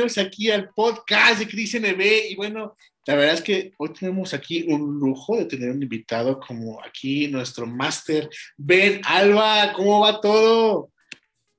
Bienvenidos 0.00 0.26
aquí 0.26 0.50
al 0.50 0.70
podcast 0.70 1.40
de 1.40 1.46
Cris 1.46 1.78
NB. 1.78 2.30
Y 2.30 2.34
bueno, 2.34 2.74
la 3.04 3.16
verdad 3.16 3.34
es 3.34 3.42
que 3.42 3.74
hoy 3.76 3.92
tenemos 3.92 4.32
aquí 4.32 4.62
un 4.66 4.98
lujo 4.98 5.36
de 5.36 5.44
tener 5.44 5.70
un 5.70 5.82
invitado 5.82 6.40
como 6.40 6.82
aquí 6.82 7.28
nuestro 7.28 7.66
máster 7.66 8.30
Ben 8.56 9.02
Alba. 9.04 9.74
¿Cómo 9.76 10.00
va 10.00 10.18
todo? 10.18 10.90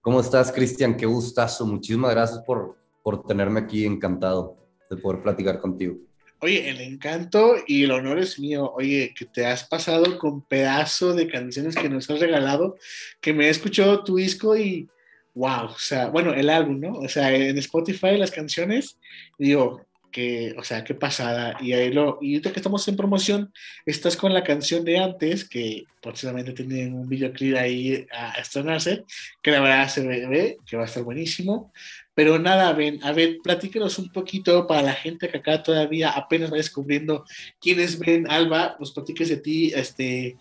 ¿Cómo 0.01 0.21
estás, 0.21 0.51
Cristian? 0.51 0.98
Qué 0.98 1.05
gustazo. 1.05 1.67
Muchísimas 1.67 2.15
gracias 2.15 2.39
por, 2.39 2.79
por 3.03 3.23
tenerme 3.27 3.59
aquí. 3.59 3.85
Encantado 3.85 4.57
de 4.89 4.98
poder 4.98 5.21
platicar 5.21 5.59
contigo. 5.59 5.98
Oye, 6.39 6.67
el 6.67 6.81
encanto 6.81 7.57
y 7.67 7.84
el 7.84 7.91
honor 7.91 8.17
es 8.17 8.39
mío. 8.39 8.71
Oye, 8.73 9.13
que 9.15 9.26
te 9.26 9.45
has 9.45 9.65
pasado 9.65 10.17
con 10.17 10.41
pedazo 10.41 11.13
de 11.13 11.27
canciones 11.27 11.76
que 11.76 11.89
nos 11.89 12.09
has 12.09 12.20
regalado, 12.20 12.76
que 13.21 13.34
me 13.34 13.45
he 13.45 13.49
escuchado 13.49 14.03
tu 14.03 14.15
disco 14.15 14.57
y 14.57 14.89
wow, 15.34 15.66
o 15.66 15.80
sea, 15.80 16.09
bueno, 16.09 16.34
el 16.34 16.49
álbum, 16.49 16.80
¿no? 16.80 16.94
O 16.94 17.08
sea, 17.08 17.34
en 17.34 17.58
Spotify 17.58 18.17
las 18.17 18.31
canciones, 18.31 18.98
digo, 19.38 19.85
que, 20.12 20.54
o 20.57 20.63
sea, 20.63 20.84
qué 20.84 20.94
pasada. 20.94 21.57
Y 21.62 21.73
ahí 21.73 21.91
lo, 21.91 22.20
y 22.21 22.34
ahorita 22.34 22.52
que 22.52 22.59
estamos 22.59 22.88
en 22.88 22.98
promoción, 22.98 23.52
estás 23.85 24.16
con 24.16 24.34
la 24.34 24.44
canción 24.44 24.84
de 24.84 24.99
antes, 24.99 25.48
que 25.48 25.85
próximamente 26.01 26.51
tienen 26.54 26.93
un 26.93 27.07
videoclip 27.07 27.55
ahí 27.55 28.05
a 28.12 28.34
estrenarse, 28.40 29.05
que 29.41 29.51
la 29.51 29.62
verdad 29.62 29.88
se 29.88 30.05
ve 30.05 30.57
que 30.65 30.77
va 30.77 30.84
a 30.84 30.85
estar 30.85 31.04
buenísimo. 31.04 31.71
Pero 32.13 32.38
nada, 32.38 32.73
ven, 32.73 32.99
a 33.04 33.13
ver, 33.13 33.38
platíquenos 33.41 33.98
un 33.98 34.12
poquito 34.12 34.68
para 34.68 34.82
la 34.82 34.93
gente 34.93 35.29
que 35.29 35.38
acá 35.38 35.63
todavía 35.63 36.12
apenas 36.12 36.51
va 36.51 36.57
descubriendo 36.57 37.26
quién 37.60 37.79
es 37.79 37.98
Ben 37.98 38.29
Alba, 38.29 38.76
nos 38.79 38.91
platiques 38.91 39.29
de 39.29 39.38
ti, 39.38 39.71
este, 39.73 40.35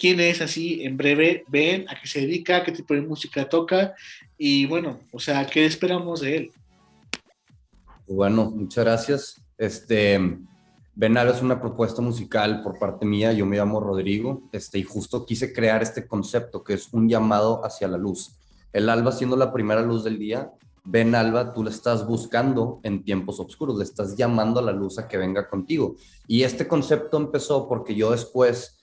quién 0.00 0.18
es 0.18 0.40
así 0.40 0.82
en 0.82 0.96
breve, 0.96 1.44
ven 1.48 1.86
a 1.90 2.00
qué 2.00 2.08
se 2.08 2.22
dedica, 2.22 2.64
qué 2.64 2.72
tipo 2.72 2.94
de 2.94 3.02
música 3.02 3.46
toca 3.46 3.94
y 4.38 4.64
bueno, 4.64 4.98
o 5.12 5.20
sea, 5.20 5.46
¿qué 5.46 5.66
esperamos 5.66 6.22
de 6.22 6.36
él? 6.36 6.52
Bueno, 8.06 8.50
muchas 8.50 8.82
gracias. 8.82 9.42
Este, 9.58 10.18
Ben 10.94 11.18
Alba 11.18 11.34
es 11.34 11.42
una 11.42 11.60
propuesta 11.60 12.00
musical 12.00 12.62
por 12.62 12.78
parte 12.78 13.04
mía, 13.04 13.34
yo 13.34 13.44
me 13.44 13.58
llamo 13.58 13.78
Rodrigo, 13.78 14.48
este, 14.52 14.78
y 14.78 14.84
justo 14.84 15.26
quise 15.26 15.52
crear 15.52 15.82
este 15.82 16.06
concepto 16.06 16.64
que 16.64 16.72
es 16.72 16.88
un 16.92 17.06
llamado 17.06 17.62
hacia 17.62 17.86
la 17.86 17.98
luz. 17.98 18.38
El 18.72 18.88
alba 18.88 19.12
siendo 19.12 19.36
la 19.36 19.52
primera 19.52 19.82
luz 19.82 20.02
del 20.02 20.18
día, 20.18 20.50
Ben 20.82 21.14
Alba, 21.14 21.52
tú 21.52 21.62
le 21.62 21.70
estás 21.70 22.06
buscando 22.06 22.80
en 22.84 23.04
tiempos 23.04 23.38
oscuros, 23.38 23.76
le 23.76 23.84
estás 23.84 24.16
llamando 24.16 24.60
a 24.60 24.62
la 24.62 24.72
luz 24.72 24.98
a 24.98 25.06
que 25.06 25.18
venga 25.18 25.46
contigo. 25.46 25.96
Y 26.26 26.44
este 26.44 26.66
concepto 26.66 27.18
empezó 27.18 27.68
porque 27.68 27.94
yo 27.94 28.12
después 28.12 28.79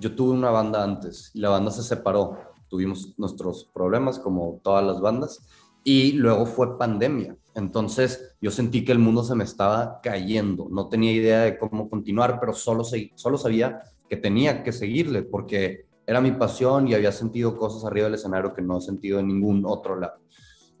yo 0.00 0.14
tuve 0.14 0.32
una 0.32 0.50
banda 0.50 0.82
antes 0.82 1.30
y 1.34 1.40
la 1.40 1.50
banda 1.50 1.70
se 1.70 1.82
separó. 1.82 2.38
Tuvimos 2.68 3.14
nuestros 3.18 3.68
problemas 3.72 4.18
como 4.18 4.60
todas 4.62 4.84
las 4.84 5.00
bandas 5.00 5.46
y 5.84 6.12
luego 6.12 6.46
fue 6.46 6.78
pandemia. 6.78 7.36
Entonces 7.54 8.34
yo 8.40 8.50
sentí 8.50 8.84
que 8.84 8.92
el 8.92 8.98
mundo 8.98 9.22
se 9.22 9.34
me 9.34 9.44
estaba 9.44 10.00
cayendo. 10.02 10.68
No 10.70 10.88
tenía 10.88 11.12
idea 11.12 11.40
de 11.42 11.58
cómo 11.58 11.90
continuar, 11.90 12.38
pero 12.40 12.54
solo, 12.54 12.84
solo 13.14 13.38
sabía 13.38 13.82
que 14.08 14.16
tenía 14.16 14.62
que 14.62 14.72
seguirle 14.72 15.22
porque 15.22 15.86
era 16.06 16.20
mi 16.20 16.32
pasión 16.32 16.88
y 16.88 16.94
había 16.94 17.12
sentido 17.12 17.56
cosas 17.56 17.84
arriba 17.84 18.06
del 18.06 18.14
escenario 18.14 18.54
que 18.54 18.62
no 18.62 18.78
he 18.78 18.80
sentido 18.80 19.20
en 19.20 19.28
ningún 19.28 19.64
otro 19.66 19.98
lado. 19.98 20.20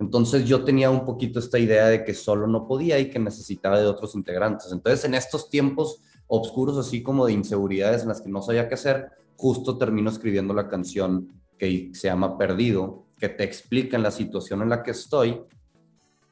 Entonces 0.00 0.46
yo 0.46 0.64
tenía 0.64 0.90
un 0.90 1.04
poquito 1.04 1.38
esta 1.38 1.58
idea 1.58 1.86
de 1.86 2.04
que 2.04 2.14
solo 2.14 2.46
no 2.46 2.66
podía 2.66 2.98
y 2.98 3.10
que 3.10 3.18
necesitaba 3.18 3.78
de 3.78 3.86
otros 3.86 4.14
integrantes. 4.14 4.72
Entonces 4.72 5.04
en 5.04 5.14
estos 5.14 5.50
tiempos 5.50 6.00
oscuros, 6.30 6.78
así 6.78 7.02
como 7.02 7.26
de 7.26 7.32
inseguridades 7.32 8.02
en 8.02 8.08
las 8.08 8.22
que 8.22 8.30
no 8.30 8.40
sabía 8.40 8.68
qué 8.68 8.74
hacer, 8.74 9.10
justo 9.36 9.76
termino 9.76 10.10
escribiendo 10.10 10.54
la 10.54 10.68
canción 10.68 11.28
que 11.58 11.90
se 11.92 12.08
llama 12.08 12.38
Perdido, 12.38 13.04
que 13.18 13.28
te 13.28 13.44
explica 13.44 13.96
en 13.96 14.04
la 14.04 14.12
situación 14.12 14.62
en 14.62 14.70
la 14.70 14.82
que 14.82 14.92
estoy. 14.92 15.42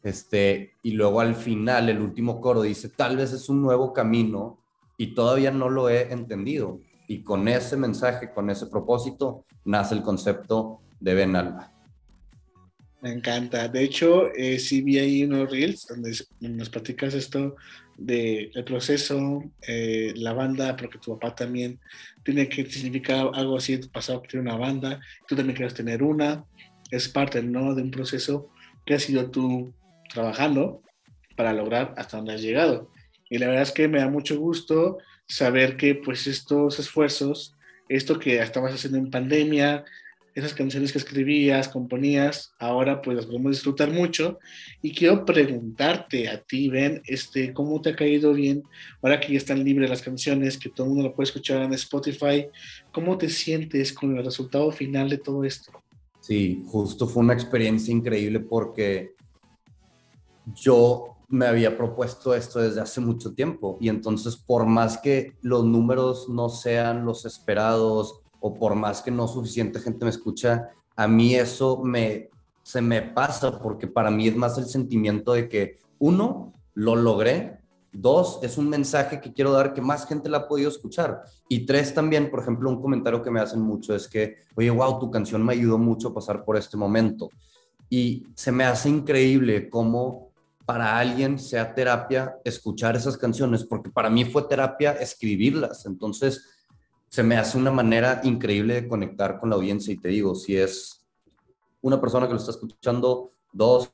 Este, 0.02 0.76
y 0.82 0.92
luego 0.92 1.20
al 1.20 1.34
final, 1.34 1.88
el 1.88 2.00
último 2.00 2.40
coro 2.40 2.62
dice, 2.62 2.88
tal 2.88 3.16
vez 3.16 3.32
es 3.32 3.48
un 3.48 3.60
nuevo 3.60 3.92
camino 3.92 4.62
y 4.96 5.14
todavía 5.14 5.50
no 5.50 5.68
lo 5.68 5.90
he 5.90 6.12
entendido. 6.12 6.80
Y 7.08 7.24
con 7.24 7.48
ese 7.48 7.76
mensaje, 7.76 8.32
con 8.32 8.50
ese 8.50 8.66
propósito, 8.68 9.44
nace 9.64 9.96
el 9.96 10.02
concepto 10.02 10.80
de 11.00 11.14
Ben 11.14 11.34
Alba. 11.34 11.72
Me 13.00 13.12
encanta. 13.12 13.68
De 13.68 13.82
hecho, 13.82 14.32
eh, 14.34 14.58
sí 14.58 14.82
vi 14.82 14.98
ahí 14.98 15.24
unos 15.24 15.50
reels 15.50 15.86
donde 15.86 16.16
nos 16.40 16.68
platicas 16.68 17.14
esto 17.14 17.54
del 17.96 18.64
proceso, 18.64 19.42
eh, 19.66 20.12
la 20.16 20.32
banda, 20.32 20.76
porque 20.76 20.98
tu 20.98 21.18
papá 21.18 21.34
también 21.34 21.80
tiene 22.24 22.48
que 22.48 22.64
significar 22.66 23.30
algo 23.34 23.56
así 23.56 23.74
en 23.74 23.82
tu 23.82 23.90
pasado, 23.90 24.22
que 24.22 24.28
tiene 24.28 24.48
una 24.48 24.56
banda, 24.56 25.00
tú 25.26 25.34
también 25.34 25.56
quieres 25.56 25.74
tener 25.74 26.02
una, 26.02 26.44
es 26.90 27.08
parte 27.08 27.42
¿no? 27.42 27.74
de 27.74 27.82
un 27.82 27.90
proceso 27.90 28.50
que 28.86 28.94
has 28.94 29.08
ido 29.10 29.30
tú 29.30 29.74
trabajando 30.08 30.82
para 31.36 31.52
lograr 31.52 31.94
hasta 31.96 32.16
donde 32.16 32.34
has 32.34 32.42
llegado. 32.42 32.90
Y 33.30 33.38
la 33.38 33.46
verdad 33.46 33.62
es 33.62 33.72
que 33.72 33.88
me 33.88 33.98
da 33.98 34.08
mucho 34.08 34.38
gusto 34.38 34.98
saber 35.26 35.76
que 35.76 35.94
pues 35.94 36.26
estos 36.26 36.78
esfuerzos, 36.78 37.54
esto 37.88 38.18
que 38.18 38.38
estabas 38.38 38.74
haciendo 38.74 38.98
en 38.98 39.10
pandemia, 39.10 39.84
esas 40.38 40.54
canciones 40.54 40.92
que 40.92 40.98
escribías, 40.98 41.68
componías, 41.68 42.54
ahora 42.58 43.02
pues 43.02 43.16
las 43.16 43.26
podemos 43.26 43.52
disfrutar 43.52 43.90
mucho. 43.90 44.38
Y 44.80 44.94
quiero 44.94 45.24
preguntarte 45.24 46.28
a 46.28 46.40
ti, 46.40 46.68
Ben, 46.68 47.02
este, 47.06 47.52
¿cómo 47.52 47.80
te 47.80 47.90
ha 47.90 47.96
caído 47.96 48.32
bien 48.32 48.62
ahora 49.02 49.18
que 49.18 49.32
ya 49.32 49.38
están 49.38 49.64
libres 49.64 49.90
las 49.90 50.02
canciones, 50.02 50.56
que 50.56 50.68
todo 50.68 50.86
el 50.86 50.92
mundo 50.92 51.08
lo 51.08 51.14
puede 51.14 51.26
escuchar 51.26 51.62
en 51.62 51.74
Spotify? 51.74 52.46
¿Cómo 52.92 53.18
te 53.18 53.28
sientes 53.28 53.92
con 53.92 54.16
el 54.16 54.24
resultado 54.24 54.70
final 54.70 55.10
de 55.10 55.18
todo 55.18 55.42
esto? 55.42 55.72
Sí, 56.20 56.62
justo 56.66 57.08
fue 57.08 57.24
una 57.24 57.34
experiencia 57.34 57.92
increíble 57.92 58.38
porque 58.38 59.14
yo 60.54 61.16
me 61.28 61.46
había 61.46 61.76
propuesto 61.76 62.32
esto 62.34 62.60
desde 62.60 62.80
hace 62.80 63.00
mucho 63.00 63.34
tiempo 63.34 63.76
y 63.80 63.88
entonces 63.88 64.36
por 64.36 64.66
más 64.66 64.98
que 64.98 65.34
los 65.42 65.64
números 65.64 66.28
no 66.28 66.48
sean 66.48 67.04
los 67.04 67.26
esperados 67.26 68.22
o 68.40 68.54
por 68.54 68.74
más 68.74 69.02
que 69.02 69.10
no 69.10 69.28
suficiente 69.28 69.80
gente 69.80 70.04
me 70.04 70.10
escucha, 70.10 70.70
a 70.96 71.08
mí 71.08 71.34
eso 71.34 71.82
me, 71.82 72.28
se 72.62 72.80
me 72.80 73.02
pasa 73.02 73.58
porque 73.60 73.86
para 73.86 74.10
mí 74.10 74.28
es 74.28 74.36
más 74.36 74.58
el 74.58 74.66
sentimiento 74.66 75.32
de 75.32 75.48
que, 75.48 75.78
uno, 75.98 76.52
lo 76.74 76.94
logré, 76.94 77.58
dos, 77.92 78.40
es 78.42 78.58
un 78.58 78.68
mensaje 78.68 79.20
que 79.20 79.32
quiero 79.32 79.52
dar 79.52 79.72
que 79.72 79.80
más 79.80 80.06
gente 80.06 80.28
la 80.28 80.38
ha 80.38 80.48
podido 80.48 80.68
escuchar, 80.68 81.22
y 81.48 81.66
tres, 81.66 81.94
también, 81.94 82.30
por 82.30 82.40
ejemplo, 82.40 82.70
un 82.70 82.80
comentario 82.80 83.22
que 83.22 83.30
me 83.30 83.40
hacen 83.40 83.60
mucho 83.60 83.94
es 83.94 84.06
que, 84.06 84.36
oye, 84.54 84.70
wow, 84.70 84.98
tu 84.98 85.10
canción 85.10 85.44
me 85.44 85.54
ayudó 85.54 85.78
mucho 85.78 86.08
a 86.08 86.14
pasar 86.14 86.44
por 86.44 86.56
este 86.56 86.76
momento. 86.76 87.30
Y 87.90 88.26
se 88.34 88.52
me 88.52 88.64
hace 88.64 88.90
increíble 88.90 89.70
cómo 89.70 90.28
para 90.66 90.98
alguien 90.98 91.38
sea 91.38 91.74
terapia 91.74 92.36
escuchar 92.44 92.94
esas 92.94 93.16
canciones, 93.16 93.64
porque 93.64 93.90
para 93.90 94.10
mí 94.10 94.26
fue 94.26 94.42
terapia 94.42 94.92
escribirlas. 94.92 95.86
Entonces, 95.86 96.44
se 97.08 97.22
me 97.22 97.36
hace 97.36 97.56
una 97.58 97.70
manera 97.70 98.20
increíble 98.24 98.74
de 98.74 98.88
conectar 98.88 99.40
con 99.40 99.50
la 99.50 99.56
audiencia 99.56 99.92
y 99.92 99.98
te 99.98 100.08
digo, 100.08 100.34
si 100.34 100.56
es 100.56 101.04
una 101.80 102.00
persona 102.00 102.26
que 102.26 102.34
lo 102.34 102.38
está 102.38 102.50
escuchando 102.50 103.32
dos, 103.52 103.92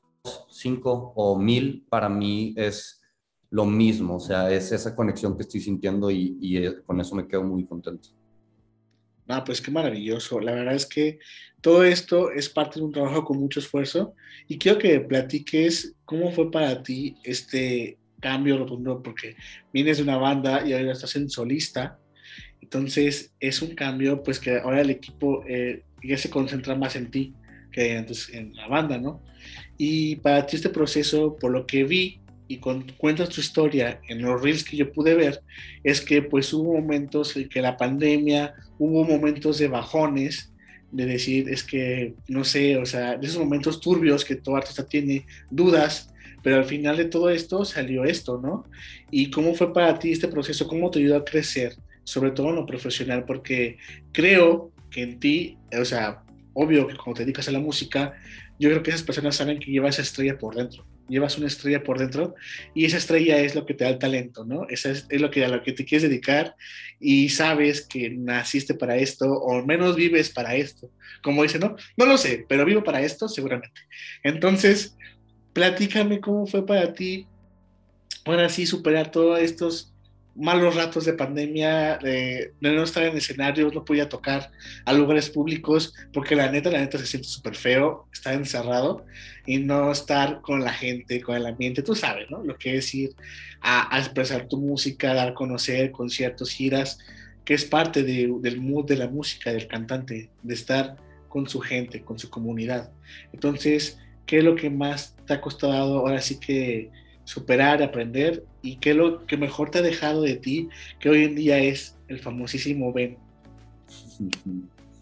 cinco 0.49 1.13
o 1.15 1.37
mil, 1.37 1.85
para 1.89 2.09
mí 2.09 2.53
es 2.57 3.01
lo 3.49 3.65
mismo, 3.65 4.15
o 4.15 4.19
sea, 4.19 4.51
es 4.51 4.71
esa 4.71 4.95
conexión 4.95 5.37
que 5.37 5.43
estoy 5.43 5.61
sintiendo 5.61 6.11
y, 6.11 6.37
y 6.41 6.57
eh, 6.57 6.83
con 6.85 6.99
eso 6.99 7.15
me 7.15 7.27
quedo 7.27 7.43
muy 7.43 7.65
contento. 7.65 8.09
Ah, 9.27 9.43
pues 9.43 9.59
qué 9.59 9.71
maravilloso. 9.71 10.39
La 10.39 10.51
verdad 10.51 10.75
es 10.75 10.85
que 10.85 11.19
todo 11.61 11.83
esto 11.83 12.31
es 12.31 12.49
parte 12.49 12.79
de 12.79 12.85
un 12.85 12.91
trabajo 12.91 13.23
con 13.23 13.39
mucho 13.39 13.59
esfuerzo 13.59 14.13
y 14.47 14.57
quiero 14.59 14.77
que 14.77 14.99
platiques 14.99 15.95
cómo 16.05 16.31
fue 16.31 16.51
para 16.51 16.83
ti 16.83 17.15
este 17.23 17.97
cambio 18.19 18.57
rotundo, 18.57 19.01
porque 19.01 19.35
vienes 19.73 19.97
de 19.97 20.03
una 20.03 20.17
banda 20.17 20.67
y 20.67 20.73
ahora 20.73 20.91
estás 20.91 21.15
en 21.15 21.29
solista 21.29 21.99
entonces 22.61 23.33
es 23.39 23.61
un 23.61 23.75
cambio, 23.75 24.23
pues 24.23 24.39
que 24.39 24.57
ahora 24.57 24.81
el 24.81 24.89
equipo 24.89 25.43
eh, 25.47 25.83
ya 26.03 26.17
se 26.17 26.29
concentra 26.29 26.75
más 26.75 26.95
en 26.95 27.11
ti 27.11 27.33
que 27.71 27.97
antes 27.97 28.29
en 28.29 28.55
la 28.55 28.67
banda, 28.67 28.97
¿no? 28.97 29.21
Y 29.77 30.17
para 30.17 30.45
ti 30.45 30.55
este 30.55 30.69
proceso, 30.69 31.35
por 31.35 31.51
lo 31.51 31.67
que 31.67 31.83
vi 31.83 32.21
y 32.47 32.57
con, 32.57 32.85
cuentas 32.97 33.29
tu 33.29 33.41
historia 33.41 33.99
en 34.07 34.21
los 34.21 34.41
reels 34.41 34.63
que 34.63 34.77
yo 34.77 34.91
pude 34.91 35.15
ver, 35.15 35.41
es 35.83 36.01
que 36.01 36.21
pues 36.21 36.53
hubo 36.53 36.73
momentos 36.73 37.35
en 37.35 37.49
que 37.49 37.61
la 37.61 37.75
pandemia, 37.75 38.53
hubo 38.79 39.03
momentos 39.03 39.57
de 39.57 39.67
bajones, 39.67 40.53
de 40.91 41.05
decir, 41.05 41.49
es 41.49 41.63
que, 41.63 42.13
no 42.27 42.43
sé, 42.43 42.77
o 42.77 42.85
sea, 42.85 43.17
de 43.17 43.27
esos 43.27 43.39
momentos 43.39 43.81
turbios 43.81 44.23
que 44.23 44.35
todo 44.35 44.55
artista 44.55 44.85
tiene, 44.85 45.25
dudas, 45.49 46.13
pero 46.41 46.57
al 46.57 46.65
final 46.65 46.95
de 46.95 47.05
todo 47.05 47.29
esto 47.29 47.65
salió 47.65 48.05
esto, 48.05 48.39
¿no? 48.41 48.65
¿Y 49.11 49.31
cómo 49.31 49.55
fue 49.55 49.73
para 49.73 49.97
ti 49.99 50.11
este 50.11 50.27
proceso? 50.27 50.67
¿Cómo 50.67 50.91
te 50.91 50.99
ayudó 50.99 51.17
a 51.17 51.25
crecer? 51.25 51.75
Sobre 52.05 52.31
todo 52.31 52.49
en 52.49 52.55
lo 52.55 52.65
profesional, 52.65 53.25
porque 53.25 53.77
creo 54.13 54.71
que 54.89 55.03
en 55.03 55.19
ti, 55.19 55.57
o 55.77 55.83
sea, 55.83 56.23
obvio 56.53 56.87
que 56.87 56.95
cuando 56.95 57.15
te 57.15 57.23
dedicas 57.23 57.49
a 57.49 57.51
la 57.51 57.59
música, 57.59 58.13
yo 58.57 58.69
creo 58.69 58.81
que 58.81 58.91
esas 58.91 59.03
personas 59.03 59.35
saben 59.35 59.59
que 59.59 59.69
llevas 59.69 59.95
esa 59.95 60.03
estrella 60.03 60.37
por 60.37 60.55
dentro, 60.55 60.85
llevas 61.09 61.37
una 61.37 61.47
estrella 61.47 61.83
por 61.83 61.99
dentro 61.99 62.35
y 62.73 62.85
esa 62.85 62.97
estrella 62.97 63.39
es 63.39 63.53
lo 63.55 63.65
que 63.65 63.73
te 63.73 63.83
da 63.83 63.89
el 63.89 63.99
talento, 63.99 64.45
¿no? 64.45 64.65
Esa 64.69 64.91
es, 64.91 65.07
lo 65.09 65.29
que, 65.29 65.43
a 65.43 65.49
lo 65.49 65.61
que 65.61 65.73
te 65.73 65.83
quieres 65.83 66.07
dedicar 66.07 66.55
y 66.99 67.29
sabes 67.29 67.85
que 67.85 68.09
naciste 68.09 68.73
para 68.73 68.95
esto 68.95 69.29
o 69.29 69.65
menos 69.65 69.95
vives 69.95 70.29
para 70.29 70.55
esto. 70.55 70.89
Como 71.21 71.43
dice, 71.43 71.59
¿no? 71.59 71.75
No 71.97 72.05
lo 72.05 72.17
sé, 72.17 72.45
pero 72.47 72.63
vivo 72.63 72.83
para 72.83 73.01
esto 73.01 73.27
seguramente. 73.27 73.81
Entonces, 74.23 74.95
platícame 75.51 76.21
cómo 76.21 76.47
fue 76.47 76.65
para 76.65 76.93
ti, 76.93 77.27
ahora 78.23 78.47
sí, 78.47 78.65
superar 78.65 79.11
todos 79.11 79.39
estos 79.39 79.94
malos 80.35 80.75
ratos 80.75 81.05
de 81.05 81.13
pandemia, 81.13 81.97
de, 81.97 82.53
no 82.59 82.83
estar 82.83 83.03
en 83.03 83.17
escenarios, 83.17 83.73
no 83.73 83.85
podía 83.85 84.09
tocar 84.09 84.51
a 84.83 84.93
lugares 84.93 85.29
públicos, 85.29 85.93
porque 86.11 86.35
la 86.35 86.51
neta, 86.51 86.69
la 86.69 86.79
neta 86.79 86.97
se 86.97 87.05
siente 87.05 87.29
súper 87.29 87.55
feo 87.55 88.07
estar 88.11 88.33
encerrado 88.33 89.05
y 89.45 89.59
no 89.59 89.91
estar 89.91 90.41
con 90.41 90.63
la 90.63 90.73
gente, 90.73 91.21
con 91.21 91.37
el 91.37 91.45
ambiente, 91.45 91.81
tú 91.81 91.95
sabes, 91.95 92.29
¿no? 92.29 92.43
Lo 92.43 92.57
que 92.57 92.77
es 92.77 92.93
ir 92.93 93.15
a, 93.61 93.97
expresar 93.97 94.47
tu 94.47 94.57
música, 94.57 95.13
dar 95.13 95.29
a 95.29 95.33
conocer 95.33 95.91
conciertos, 95.91 96.51
giras, 96.51 96.99
que 97.45 97.53
es 97.53 97.63
parte 97.63 98.03
del 98.03 98.59
mood 98.59 98.85
de 98.85 98.97
la 98.97 99.07
música, 99.07 99.53
del 99.53 99.67
cantante, 99.67 100.29
de 100.43 100.53
estar 100.53 100.97
con 101.29 101.47
su 101.47 101.59
gente, 101.59 102.01
con 102.01 102.19
su 102.19 102.29
comunidad. 102.29 102.91
Entonces, 103.31 103.99
¿qué 104.25 104.39
es 104.39 104.43
lo 104.43 104.55
que 104.55 104.69
más 104.69 105.15
te 105.25 105.33
ha 105.33 105.41
costado 105.41 105.99
ahora 105.99 106.21
sí 106.21 106.39
que 106.39 106.89
superar, 107.25 107.83
aprender 107.83 108.45
y 108.61 108.77
qué 108.77 108.93
lo 108.93 109.25
que 109.25 109.35
mejor 109.35 109.69
te 109.69 109.79
ha 109.79 109.81
dejado 109.81 110.21
de 110.21 110.35
ti, 110.37 110.69
que 110.99 111.09
hoy 111.09 111.25
en 111.25 111.35
día 111.35 111.57
es 111.57 111.97
el 112.07 112.19
famosísimo 112.19 112.93
Ben. 112.93 113.17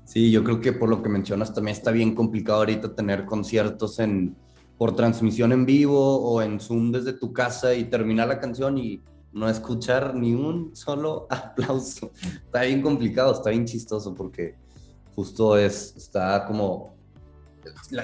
Sí, 0.06 0.32
yo 0.32 0.44
creo 0.44 0.60
que 0.60 0.74
por 0.74 0.90
lo 0.90 1.04
que 1.04 1.10
mencionas 1.10 1.54
también 1.54 1.78
está 1.78 1.92
bien 1.92 2.16
complicado 2.16 2.60
ahorita 2.60 2.96
tener 2.96 3.26
conciertos 3.26 4.00
en 4.00 4.36
por 4.78 4.96
transmisión 4.96 5.52
en 5.52 5.66
vivo 5.66 6.18
o 6.18 6.42
en 6.42 6.60
Zoom 6.60 6.92
desde 6.92 7.14
tu 7.14 7.32
casa 7.32 7.74
y 7.76 7.86
terminar 7.86 8.28
la 8.28 8.40
canción 8.40 8.78
y 8.78 9.02
no 9.32 9.50
escuchar 9.50 10.16
ni 10.16 10.34
un 10.34 10.76
solo 10.76 11.28
aplauso. 11.30 12.12
Está 12.24 12.64
bien 12.64 12.82
complicado, 12.82 13.34
está 13.34 13.50
bien 13.50 13.66
chistoso 13.66 14.14
porque 14.14 14.56
justo 15.16 15.58
es, 15.58 15.96
está 15.96 16.46
como, 16.46 16.96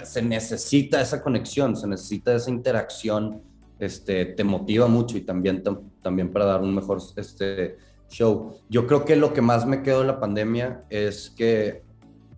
se 0.04 0.22
necesita 0.22 1.02
esa 1.02 1.22
conexión, 1.22 1.76
se 1.76 1.88
necesita 1.88 2.36
esa 2.36 2.50
interacción 2.50 3.42
este, 3.80 4.26
te 4.26 4.44
motiva 4.44 4.88
mucho 4.88 5.18
y 5.18 5.22
también, 5.22 5.64
también 6.02 6.32
para 6.32 6.46
dar 6.46 6.62
un 6.62 6.76
mejor 6.76 7.00
este, 7.16 7.78
show. 8.10 8.54
Yo 8.70 8.86
creo 8.86 9.06
que 9.06 9.16
lo 9.16 9.34
que 9.34 9.42
más 9.42 9.66
me 9.66 9.82
quedó 9.82 10.02
de 10.02 10.08
la 10.08 10.20
pandemia 10.20 10.84
es 10.90 11.30
que 11.30 11.84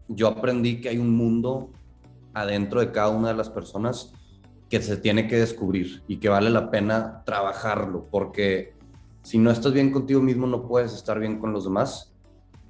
yo 0.07 0.27
aprendí 0.27 0.81
que 0.81 0.89
hay 0.89 0.97
un 0.97 1.15
mundo 1.15 1.69
adentro 2.33 2.79
de 2.79 2.91
cada 2.91 3.09
una 3.09 3.29
de 3.29 3.35
las 3.35 3.49
personas 3.49 4.13
que 4.69 4.81
se 4.81 4.97
tiene 4.97 5.27
que 5.27 5.37
descubrir 5.37 6.03
y 6.07 6.17
que 6.17 6.29
vale 6.29 6.49
la 6.49 6.71
pena 6.71 7.23
trabajarlo, 7.25 8.07
porque 8.09 8.73
si 9.21 9.37
no 9.37 9.51
estás 9.51 9.73
bien 9.73 9.91
contigo 9.91 10.21
mismo 10.21 10.47
no 10.47 10.67
puedes 10.67 10.93
estar 10.93 11.19
bien 11.19 11.39
con 11.39 11.51
los 11.51 11.65
demás. 11.65 12.13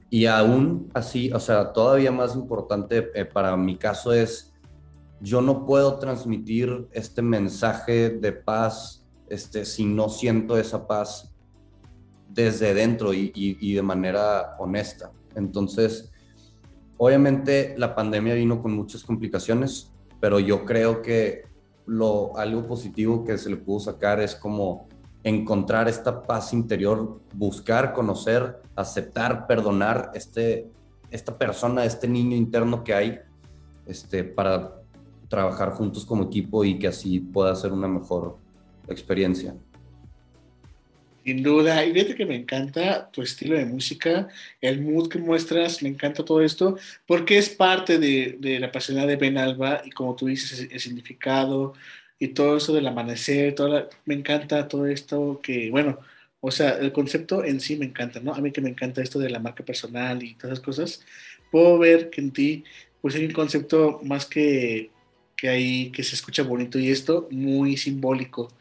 Y 0.09 0.25
aún 0.25 0.89
así, 0.93 1.31
o 1.31 1.39
sea, 1.39 1.71
todavía 1.71 2.11
más 2.11 2.35
importante 2.35 3.11
eh, 3.15 3.23
para 3.23 3.55
mi 3.55 3.77
caso 3.77 4.11
es 4.11 4.50
yo 5.21 5.41
no 5.41 5.65
puedo 5.65 5.99
transmitir 5.99 6.87
este 6.91 7.21
mensaje 7.21 8.09
de 8.09 8.31
paz 8.31 9.07
este, 9.29 9.65
si 9.65 9.85
no 9.85 10.09
siento 10.09 10.57
esa 10.57 10.87
paz 10.87 11.33
desde 12.27 12.73
dentro 12.73 13.13
y, 13.13 13.73
de 13.73 13.81
manera 13.81 14.55
honesta. 14.57 15.11
Entonces, 15.35 16.11
obviamente 16.97 17.75
la 17.77 17.93
pandemia 17.93 18.33
vino 18.33 18.61
con 18.61 18.73
muchas 18.73 19.03
complicaciones, 19.03 19.91
pero 20.19 20.39
yo 20.39 20.65
creo 20.65 21.01
que 21.01 21.43
lo, 21.85 22.35
algo 22.37 22.65
positivo 22.67 23.23
que 23.23 23.37
se 23.37 23.49
le 23.49 23.57
pudo 23.57 23.79
sacar 23.79 24.19
es 24.19 24.35
como 24.35 24.87
encontrar 25.23 25.87
esta 25.87 26.23
paz 26.23 26.51
interior, 26.51 27.21
buscar, 27.35 27.93
conocer, 27.93 28.59
aceptar, 28.75 29.45
perdonar 29.45 30.11
este, 30.15 30.67
esta 31.11 31.37
persona, 31.37 31.85
este 31.85 32.07
niño 32.07 32.35
interno 32.35 32.83
que 32.83 32.93
hay, 32.93 33.19
este, 33.85 34.23
para 34.23 34.80
trabajar 35.31 35.71
juntos 35.71 36.05
como 36.05 36.25
equipo 36.25 36.65
y 36.65 36.77
que 36.77 36.87
así 36.87 37.19
pueda 37.21 37.55
ser 37.55 37.71
una 37.71 37.87
mejor 37.87 38.37
experiencia. 38.89 39.55
Sin 41.23 41.41
duda, 41.41 41.85
y 41.85 41.93
fíjate 41.93 42.15
que 42.15 42.25
me 42.25 42.35
encanta 42.35 43.09
tu 43.11 43.21
estilo 43.21 43.55
de 43.55 43.65
música, 43.65 44.27
el 44.59 44.81
mood 44.81 45.07
que 45.07 45.19
muestras, 45.19 45.81
me 45.81 45.89
encanta 45.89 46.25
todo 46.25 46.41
esto, 46.41 46.77
porque 47.07 47.37
es 47.37 47.49
parte 47.49 47.97
de, 47.97 48.59
la 48.59 48.71
pasión 48.71 49.07
de 49.07 49.15
Ben 49.15 49.37
Alba 49.37 49.83
y 49.85 49.91
como 49.91 50.15
tú 50.15 50.25
dices, 50.25 50.67
el, 50.69 50.79
significado 50.79 51.75
y 52.19 52.29
todo 52.29 52.57
eso 52.57 52.73
del 52.73 52.87
amanecer, 52.87 53.55
me 54.05 54.15
encanta 54.15 54.67
todo 54.67 54.85
esto 54.85 55.39
que, 55.41 55.69
bueno, 55.71 55.99
o 56.41 56.51
sea, 56.51 56.71
el 56.71 56.91
concepto 56.91 57.45
en 57.45 57.61
sí 57.61 57.77
me 57.77 57.85
encanta, 57.85 58.19
¿no? 58.19 58.33
A 58.33 58.41
mí 58.41 58.51
que 58.51 58.61
me 58.61 58.69
encanta 58.69 59.01
esto 59.01 59.19
de 59.19 59.29
la 59.29 59.39
marca 59.39 59.63
personal 59.63 60.21
y 60.23 60.33
todas 60.33 60.53
esas 60.53 60.65
cosas, 60.65 61.05
puedo 61.51 61.77
ver 61.77 62.09
que 62.09 62.19
en 62.19 62.31
ti, 62.31 62.63
pues 62.99 63.15
hay 63.15 63.25
un 63.25 63.33
concepto 63.33 64.01
más 64.03 64.25
que 64.25 64.89
que 65.41 65.49
hay, 65.49 65.89
que 65.89 66.03
se 66.03 66.13
escucha 66.13 66.43
bonito 66.43 66.77
y 66.77 66.91
esto 66.91 67.27
muy 67.31 67.75
simbólico. 67.75 68.53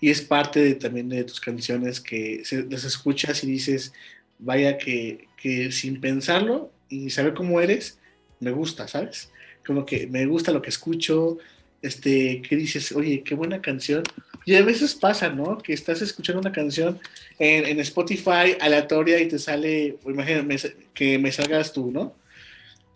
Y 0.00 0.10
es 0.10 0.22
parte 0.22 0.60
de, 0.60 0.74
también 0.76 1.08
de 1.08 1.24
tus 1.24 1.40
canciones 1.40 2.00
que 2.00 2.42
se, 2.44 2.62
las 2.62 2.84
escuchas 2.84 3.42
y 3.42 3.48
dices, 3.48 3.92
vaya 4.38 4.78
que, 4.78 5.26
que 5.36 5.72
sin 5.72 6.00
pensarlo 6.00 6.70
y 6.88 7.10
saber 7.10 7.34
cómo 7.34 7.60
eres, 7.60 7.98
me 8.38 8.52
gusta, 8.52 8.86
¿sabes? 8.86 9.32
Como 9.66 9.84
que 9.84 10.06
me 10.06 10.26
gusta 10.26 10.52
lo 10.52 10.62
que 10.62 10.70
escucho, 10.70 11.38
este, 11.82 12.40
que 12.42 12.54
dices, 12.54 12.92
oye, 12.92 13.24
qué 13.24 13.34
buena 13.34 13.60
canción. 13.60 14.04
Y 14.44 14.54
a 14.54 14.62
veces 14.62 14.94
pasa, 14.94 15.30
¿no? 15.30 15.58
Que 15.58 15.72
estás 15.72 16.02
escuchando 16.02 16.40
una 16.40 16.52
canción 16.52 17.00
en, 17.40 17.66
en 17.66 17.80
Spotify 17.80 18.56
aleatoria 18.60 19.18
y 19.18 19.26
te 19.26 19.40
sale, 19.40 19.98
imagínate 20.06 20.76
que 20.94 21.18
me 21.18 21.32
salgas 21.32 21.72
tú, 21.72 21.90
¿no? 21.90 22.14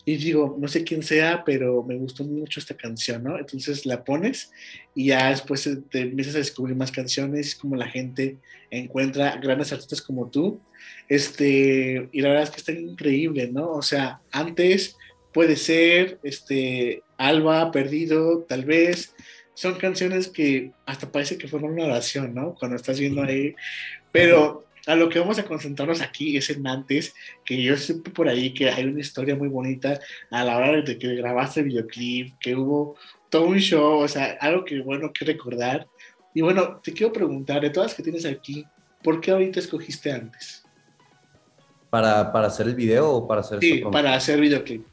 Y 0.04 0.16
digo, 0.16 0.56
no 0.58 0.66
sé 0.66 0.82
quién 0.82 1.02
sea, 1.02 1.44
pero 1.44 1.84
me 1.84 1.96
gustó 1.96 2.24
mucho 2.24 2.58
esta 2.58 2.76
canción, 2.76 3.22
¿no? 3.22 3.38
Entonces 3.38 3.86
la 3.86 4.02
pones 4.02 4.50
y 4.94 5.06
ya 5.06 5.30
después 5.30 5.68
te 5.90 6.00
empiezas 6.00 6.34
a 6.34 6.38
descubrir 6.38 6.74
más 6.74 6.90
canciones, 6.90 7.54
como 7.54 7.76
la 7.76 7.88
gente 7.88 8.38
encuentra 8.70 9.36
grandes 9.36 9.72
artistas 9.72 10.02
como 10.02 10.28
tú. 10.28 10.60
Este, 11.08 12.08
y 12.10 12.20
la 12.20 12.30
verdad 12.30 12.44
es 12.44 12.50
que 12.50 12.56
está 12.56 12.72
increíble, 12.72 13.48
¿no? 13.52 13.70
O 13.70 13.82
sea, 13.82 14.20
antes 14.32 14.96
puede 15.32 15.56
ser, 15.56 16.18
este, 16.24 17.02
Alba, 17.16 17.70
Perdido, 17.70 18.44
tal 18.48 18.64
vez, 18.64 19.14
son 19.54 19.74
canciones 19.76 20.28
que 20.28 20.72
hasta 20.84 21.12
parece 21.12 21.38
que 21.38 21.46
fueron 21.46 21.74
una 21.74 21.84
oración, 21.84 22.34
¿no? 22.34 22.54
Cuando 22.54 22.76
estás 22.76 22.98
viendo 22.98 23.22
ahí, 23.22 23.54
pero 24.10 24.64
a 24.86 24.96
lo 24.96 25.08
que 25.08 25.18
vamos 25.18 25.38
a 25.38 25.44
concentrarnos 25.44 26.00
aquí 26.00 26.36
es 26.36 26.50
en 26.50 26.66
antes, 26.66 27.14
que 27.44 27.62
yo 27.62 27.76
supe 27.76 28.10
por 28.10 28.28
ahí 28.28 28.52
que 28.52 28.70
hay 28.70 28.84
una 28.84 29.00
historia 29.00 29.36
muy 29.36 29.48
bonita 29.48 30.00
a 30.30 30.44
la 30.44 30.56
hora 30.56 30.82
de 30.82 30.98
que 30.98 31.14
grabaste 31.14 31.60
el 31.60 31.66
videoclip, 31.66 32.38
que 32.38 32.56
hubo 32.56 32.96
todo 33.28 33.46
un 33.46 33.58
show, 33.58 34.00
o 34.00 34.08
sea, 34.08 34.36
algo 34.40 34.64
que 34.64 34.80
bueno 34.80 35.12
que 35.12 35.24
recordar. 35.24 35.86
Y 36.34 36.40
bueno, 36.40 36.80
te 36.82 36.92
quiero 36.92 37.12
preguntar, 37.12 37.62
de 37.62 37.70
todas 37.70 37.90
las 37.90 37.96
que 37.96 38.02
tienes 38.02 38.24
aquí, 38.26 38.64
¿por 39.02 39.20
qué 39.20 39.30
ahorita 39.30 39.60
escogiste 39.60 40.12
antes? 40.12 40.64
¿Para, 41.90 42.32
para 42.32 42.46
hacer 42.48 42.66
el 42.66 42.74
video 42.74 43.10
o 43.10 43.28
para 43.28 43.42
hacer 43.42 43.60
Sí, 43.60 43.82
para 43.92 44.14
hacer 44.14 44.40
videoclip. 44.40 44.86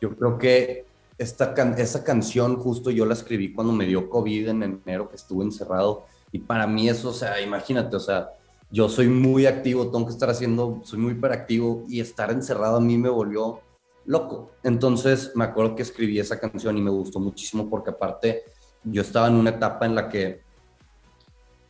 Yo 0.00 0.16
creo 0.16 0.38
que 0.38 0.86
esta 1.18 1.54
esa 1.76 2.02
canción 2.02 2.56
justo 2.56 2.90
yo 2.90 3.04
la 3.04 3.12
escribí 3.12 3.52
cuando 3.52 3.74
me 3.74 3.84
dio 3.84 4.08
COVID 4.08 4.48
en 4.48 4.62
enero, 4.62 5.10
que 5.10 5.16
estuve 5.16 5.44
encerrado. 5.44 6.06
Y 6.32 6.38
para 6.38 6.66
mí 6.66 6.88
eso, 6.88 7.10
o 7.10 7.12
sea, 7.12 7.40
imagínate, 7.40 7.94
o 7.94 8.00
sea, 8.00 8.30
yo 8.70 8.88
soy 8.88 9.08
muy 9.08 9.46
activo, 9.46 9.90
tengo 9.90 10.06
que 10.06 10.12
estar 10.12 10.30
haciendo, 10.30 10.80
soy 10.84 10.98
muy 10.98 11.12
hiperactivo 11.12 11.84
y 11.88 12.00
estar 12.00 12.30
encerrado 12.30 12.76
a 12.76 12.80
mí 12.80 12.96
me 12.96 13.08
volvió 13.08 13.60
loco. 14.06 14.52
Entonces 14.62 15.32
me 15.34 15.44
acuerdo 15.44 15.74
que 15.74 15.82
escribí 15.82 16.18
esa 16.18 16.38
canción 16.38 16.78
y 16.78 16.80
me 16.80 16.90
gustó 16.90 17.18
muchísimo 17.18 17.68
porque 17.68 17.90
aparte 17.90 18.42
yo 18.84 19.02
estaba 19.02 19.28
en 19.28 19.34
una 19.34 19.50
etapa 19.50 19.86
en 19.86 19.94
la 19.94 20.08
que 20.08 20.42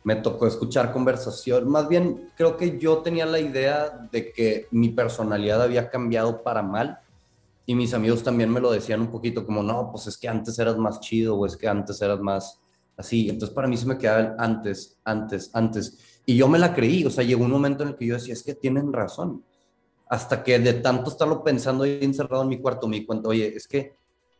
me 0.03 0.15
tocó 0.15 0.47
escuchar 0.47 0.91
conversación, 0.91 1.69
más 1.69 1.87
bien 1.87 2.31
creo 2.35 2.57
que 2.57 2.79
yo 2.79 2.99
tenía 2.99 3.25
la 3.25 3.39
idea 3.39 4.07
de 4.11 4.31
que 4.31 4.67
mi 4.71 4.89
personalidad 4.89 5.61
había 5.61 5.89
cambiado 5.89 6.41
para 6.41 6.63
mal 6.63 6.99
y 7.65 7.75
mis 7.75 7.93
amigos 7.93 8.23
también 8.23 8.49
me 8.49 8.59
lo 8.59 8.71
decían 8.71 9.01
un 9.01 9.11
poquito 9.11 9.45
como, 9.45 9.61
no, 9.61 9.91
pues 9.91 10.07
es 10.07 10.17
que 10.17 10.27
antes 10.27 10.57
eras 10.57 10.77
más 10.77 10.99
chido 10.99 11.37
o 11.37 11.45
es 11.45 11.55
que 11.55 11.67
antes 11.67 12.01
eras 12.01 12.19
más 12.19 12.59
así. 12.97 13.29
Entonces 13.29 13.53
para 13.53 13.67
mí 13.67 13.77
se 13.77 13.85
me 13.85 13.97
quedaba 13.97 14.35
antes, 14.39 14.97
antes, 15.03 15.51
antes. 15.53 16.10
Y 16.31 16.37
yo 16.37 16.47
me 16.47 16.59
la 16.59 16.73
creí, 16.73 17.03
o 17.03 17.09
sea, 17.09 17.25
llegó 17.25 17.43
un 17.43 17.51
momento 17.51 17.83
en 17.83 17.89
el 17.89 17.95
que 17.97 18.05
yo 18.05 18.13
decía, 18.13 18.33
es 18.33 18.41
que 18.41 18.55
tienen 18.55 18.93
razón. 18.93 19.43
Hasta 20.07 20.45
que 20.45 20.59
de 20.59 20.75
tanto 20.75 21.09
estarlo 21.09 21.43
pensando 21.43 21.85
y 21.85 21.99
encerrado 22.01 22.43
en 22.43 22.47
mi 22.47 22.61
cuarto, 22.61 22.87
me 22.87 22.99
di 22.99 23.05
cuenta, 23.05 23.27
oye, 23.27 23.53
es 23.53 23.67
que 23.67 23.95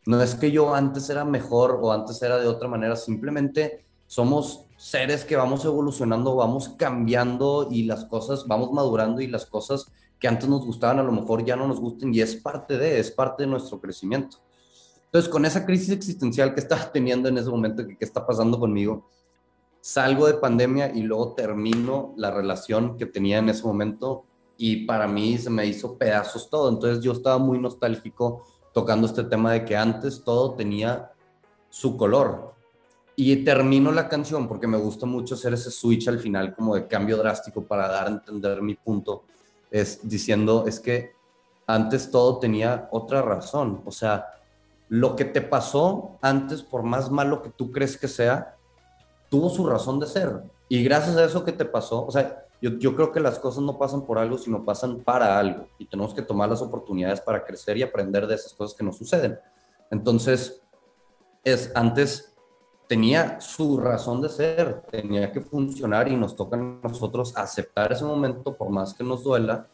no 0.05 0.21
es 0.21 0.36
que 0.36 0.51
yo 0.51 0.74
antes 0.74 1.10
era 1.10 1.25
mejor 1.25 1.79
o 1.81 1.91
antes 1.91 2.21
era 2.21 2.38
de 2.38 2.48
otra 2.48 2.69
manera, 2.69 2.95
simplemente 2.95 3.83
somos 4.07 4.67
seres 4.77 5.25
que 5.25 5.36
vamos 5.36 5.65
evolucionando, 5.65 6.38
vamos 6.38 6.69
cambiando 6.77 7.67
y 7.69 7.83
las 7.83 8.05
cosas, 8.05 8.48
vamos 8.48 8.71
madurando 8.71 9.19
y 9.19 9.27
las 9.27 9.45
cosas 9.45 9.91
que 10.17 10.29
antes 10.29 10.48
nos 10.48 10.65
gustaban 10.65 11.00
a 11.00 11.03
lo 11.03 11.12
mejor 11.12 11.43
ya 11.43 11.57
no 11.57 11.67
nos 11.67 11.81
gusten 11.81 12.15
y 12.15 12.21
es 12.21 12.38
parte 12.38 12.77
de, 12.77 13.01
es 13.01 13.12
parte 13.12 13.43
de 13.43 13.48
nuestro 13.48 13.81
crecimiento. 13.81 14.38
Entonces, 15.07 15.29
con 15.29 15.43
esa 15.43 15.65
crisis 15.65 15.89
existencial 15.89 16.53
que 16.53 16.62
estaba 16.62 16.89
teniendo 16.89 17.27
en 17.27 17.38
ese 17.38 17.50
momento, 17.50 17.86
que, 17.86 17.98
que 17.98 18.05
está 18.05 18.25
pasando 18.25 18.57
conmigo, 18.57 19.10
salgo 19.81 20.27
de 20.27 20.35
pandemia 20.35 20.91
y 20.93 21.01
luego 21.01 21.33
termino 21.33 22.13
la 22.15 22.31
relación 22.31 22.97
que 22.97 23.07
tenía 23.07 23.39
en 23.39 23.50
ese 23.50 23.65
momento 23.65 24.25
y 24.55 24.85
para 24.85 25.07
mí 25.07 25.39
se 25.39 25.50
me 25.50 25.65
hizo 25.65 25.97
pedazos 25.97 26.50
todo. 26.50 26.69
Entonces 26.69 27.03
yo 27.03 27.13
estaba 27.13 27.39
muy 27.39 27.57
nostálgico 27.57 28.45
tocando 28.73 29.07
este 29.07 29.23
tema 29.23 29.51
de 29.53 29.65
que 29.65 29.75
antes 29.75 30.23
todo 30.23 30.53
tenía 30.53 31.11
su 31.69 31.97
color. 31.97 32.51
y 33.13 33.43
termino 33.43 33.91
la 33.91 34.07
canción 34.07 34.47
porque 34.47 34.67
me 34.67 34.77
gusta 34.77 35.05
mucho 35.05 35.35
hacer 35.35 35.53
ese 35.53 35.69
switch 35.69 36.07
al 36.07 36.19
final 36.19 36.55
como 36.55 36.75
de 36.75 36.88
cambio 36.88 37.17
drástico 37.17 37.63
para 37.63 37.88
dar 37.88 38.07
a 38.07 38.09
entender 38.09 38.61
mi 38.61 38.73
punto, 38.73 39.25
es 39.69 40.00
diciendo, 40.07 40.65
es 40.65 40.79
que 40.79 41.11
antes 41.67 42.09
todo 42.09 42.39
tenía 42.39 42.88
otra 42.91 43.21
razón, 43.21 43.81
o 43.85 43.91
sea, 43.91 44.27
lo 44.89 45.15
que 45.15 45.25
te 45.25 45.41
pasó 45.41 46.17
antes, 46.21 46.63
por 46.63 46.83
más 46.83 47.11
malo 47.11 47.41
que 47.41 47.50
tú 47.50 47.71
crees 47.71 47.95
que 47.97 48.07
sea, 48.07 48.57
tuvo 49.31 49.50
su 49.50 49.65
razón 49.65 50.00
de 50.00 50.07
ser. 50.07 50.43
Y 50.67 50.83
gracias 50.83 51.15
a 51.15 51.23
eso 51.23 51.43
que 51.45 51.53
te 51.53 51.65
pasó, 51.65 52.05
o 52.05 52.11
sea, 52.11 52.45
yo, 52.61 52.71
yo, 52.77 52.95
creo 52.95 53.11
que 53.11 53.19
las 53.19 53.39
cosas 53.39 53.63
no 53.63 53.79
pasan 53.79 54.05
por 54.05 54.19
algo, 54.19 54.38
sino 54.38 54.63
pasan 54.63 55.00
para 55.00 55.39
algo. 55.39 55.67
Y 55.79 55.85
tenemos 55.85 56.13
que 56.13 56.21
tomar 56.21 56.50
las 56.50 56.61
oportunidades 56.61 57.19
para 57.21 57.43
crecer 57.43 57.77
y 57.77 57.83
aprender 57.83 58.27
de 58.27 58.35
esas 58.35 58.53
cosas 58.53 58.77
que 58.77 58.83
nos 58.83 58.97
suceden. 58.97 59.39
Entonces, 59.89 60.61
es 61.43 61.71
antes 61.73 62.31
tenía 62.91 63.39
su 63.39 63.79
razón 63.79 64.21
de 64.21 64.27
ser, 64.27 64.81
tenía 64.91 65.31
que 65.31 65.39
funcionar 65.39 66.09
y 66.09 66.17
nos 66.17 66.35
toca 66.35 66.57
a 66.57 66.59
nosotros 66.59 67.31
aceptar 67.38 67.93
ese 67.93 68.03
momento 68.03 68.53
por 68.57 68.69
más 68.69 68.93
que 68.93 69.01
nos 69.01 69.23
duela 69.23 69.65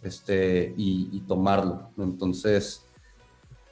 este, 0.00 0.72
y, 0.76 1.20
tomarlo. 1.28 1.90
Entonces, 1.98 2.86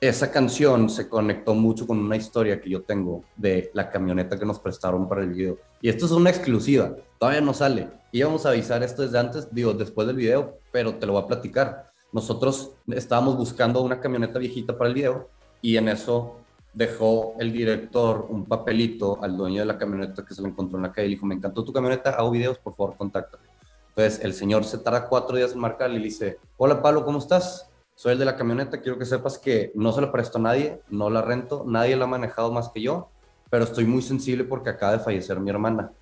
esa 0.00 0.30
canción 0.30 0.88
se 0.88 1.10
conectó 1.10 1.54
mucho 1.54 1.86
con 1.86 1.98
una 1.98 2.16
historia 2.16 2.60
que 2.60 2.70
yo 2.70 2.82
tengo 2.82 3.22
de 3.36 3.70
la 3.74 3.90
camioneta 3.90 4.38
que 4.38 4.46
nos 4.46 4.58
prestaron 4.58 5.06
para 5.06 5.22
el 5.22 5.30
video. 5.30 5.58
Y 5.82 5.90
esto 5.90 6.06
es 6.06 6.12
una 6.12 6.30
exclusiva, 6.30 6.96
todavía 7.18 7.42
no 7.42 7.52
sale. 7.52 7.88
Íbamos 8.10 8.46
a 8.46 8.50
avisar 8.50 8.82
esto 8.82 9.02
desde 9.02 9.18
antes, 9.18 9.54
digo, 9.54 9.74
después 9.74 10.06
del 10.06 10.16
video, 10.16 10.58
pero 10.72 10.94
te 10.94 11.04
lo 11.04 11.12
voy 11.12 11.22
a 11.22 11.26
platicar. 11.26 11.92
Nosotros 12.12 12.72
estábamos 12.88 13.36
buscando 13.36 13.82
una 13.82 14.00
camioneta 14.00 14.38
viejita 14.38 14.76
para 14.76 14.88
el 14.88 14.94
video 14.94 15.28
y 15.60 15.76
en 15.76 15.88
eso 15.88 16.36
dejó 16.72 17.34
el 17.38 17.52
director 17.52 18.26
un 18.30 18.46
papelito 18.46 19.22
al 19.22 19.36
dueño 19.36 19.60
de 19.60 19.66
la 19.66 19.76
camioneta 19.76 20.24
que 20.24 20.34
se 20.34 20.40
lo 20.40 20.48
encontró 20.48 20.78
en 20.78 20.84
la 20.84 20.92
calle 20.92 21.08
y 21.08 21.10
dijo, 21.10 21.26
me 21.26 21.34
encantó 21.34 21.62
tu 21.62 21.74
camioneta, 21.74 22.10
hago 22.10 22.30
videos, 22.30 22.58
por 22.58 22.74
favor, 22.74 22.96
contáctame. 22.96 23.44
Entonces 23.90 24.24
el 24.24 24.32
señor 24.32 24.64
se 24.64 24.78
tarda 24.78 25.08
cuatro 25.08 25.36
días 25.36 25.52
en 25.52 25.58
marcarle 25.58 25.96
y 25.96 25.98
le 25.98 26.04
dice, 26.06 26.38
hola 26.56 26.80
Pablo, 26.80 27.04
¿cómo 27.04 27.18
estás? 27.18 27.69
Soy 28.00 28.12
el 28.12 28.18
de 28.18 28.24
la 28.24 28.34
camioneta, 28.34 28.80
quiero 28.80 28.98
que 28.98 29.04
sepas 29.04 29.36
que 29.36 29.72
no 29.74 29.92
se 29.92 30.00
la 30.00 30.10
presto 30.10 30.38
a 30.38 30.40
nadie, 30.40 30.80
no 30.88 31.10
la 31.10 31.20
rento, 31.20 31.64
nadie 31.66 31.96
la 31.96 32.06
ha 32.06 32.08
manejado 32.08 32.50
más 32.50 32.70
que 32.70 32.80
yo, 32.80 33.10
pero 33.50 33.64
estoy 33.64 33.84
muy 33.84 34.00
sensible 34.00 34.44
porque 34.44 34.70
acaba 34.70 34.92
de 34.92 35.00
fallecer 35.00 35.38
mi 35.38 35.50
hermana. 35.50 35.92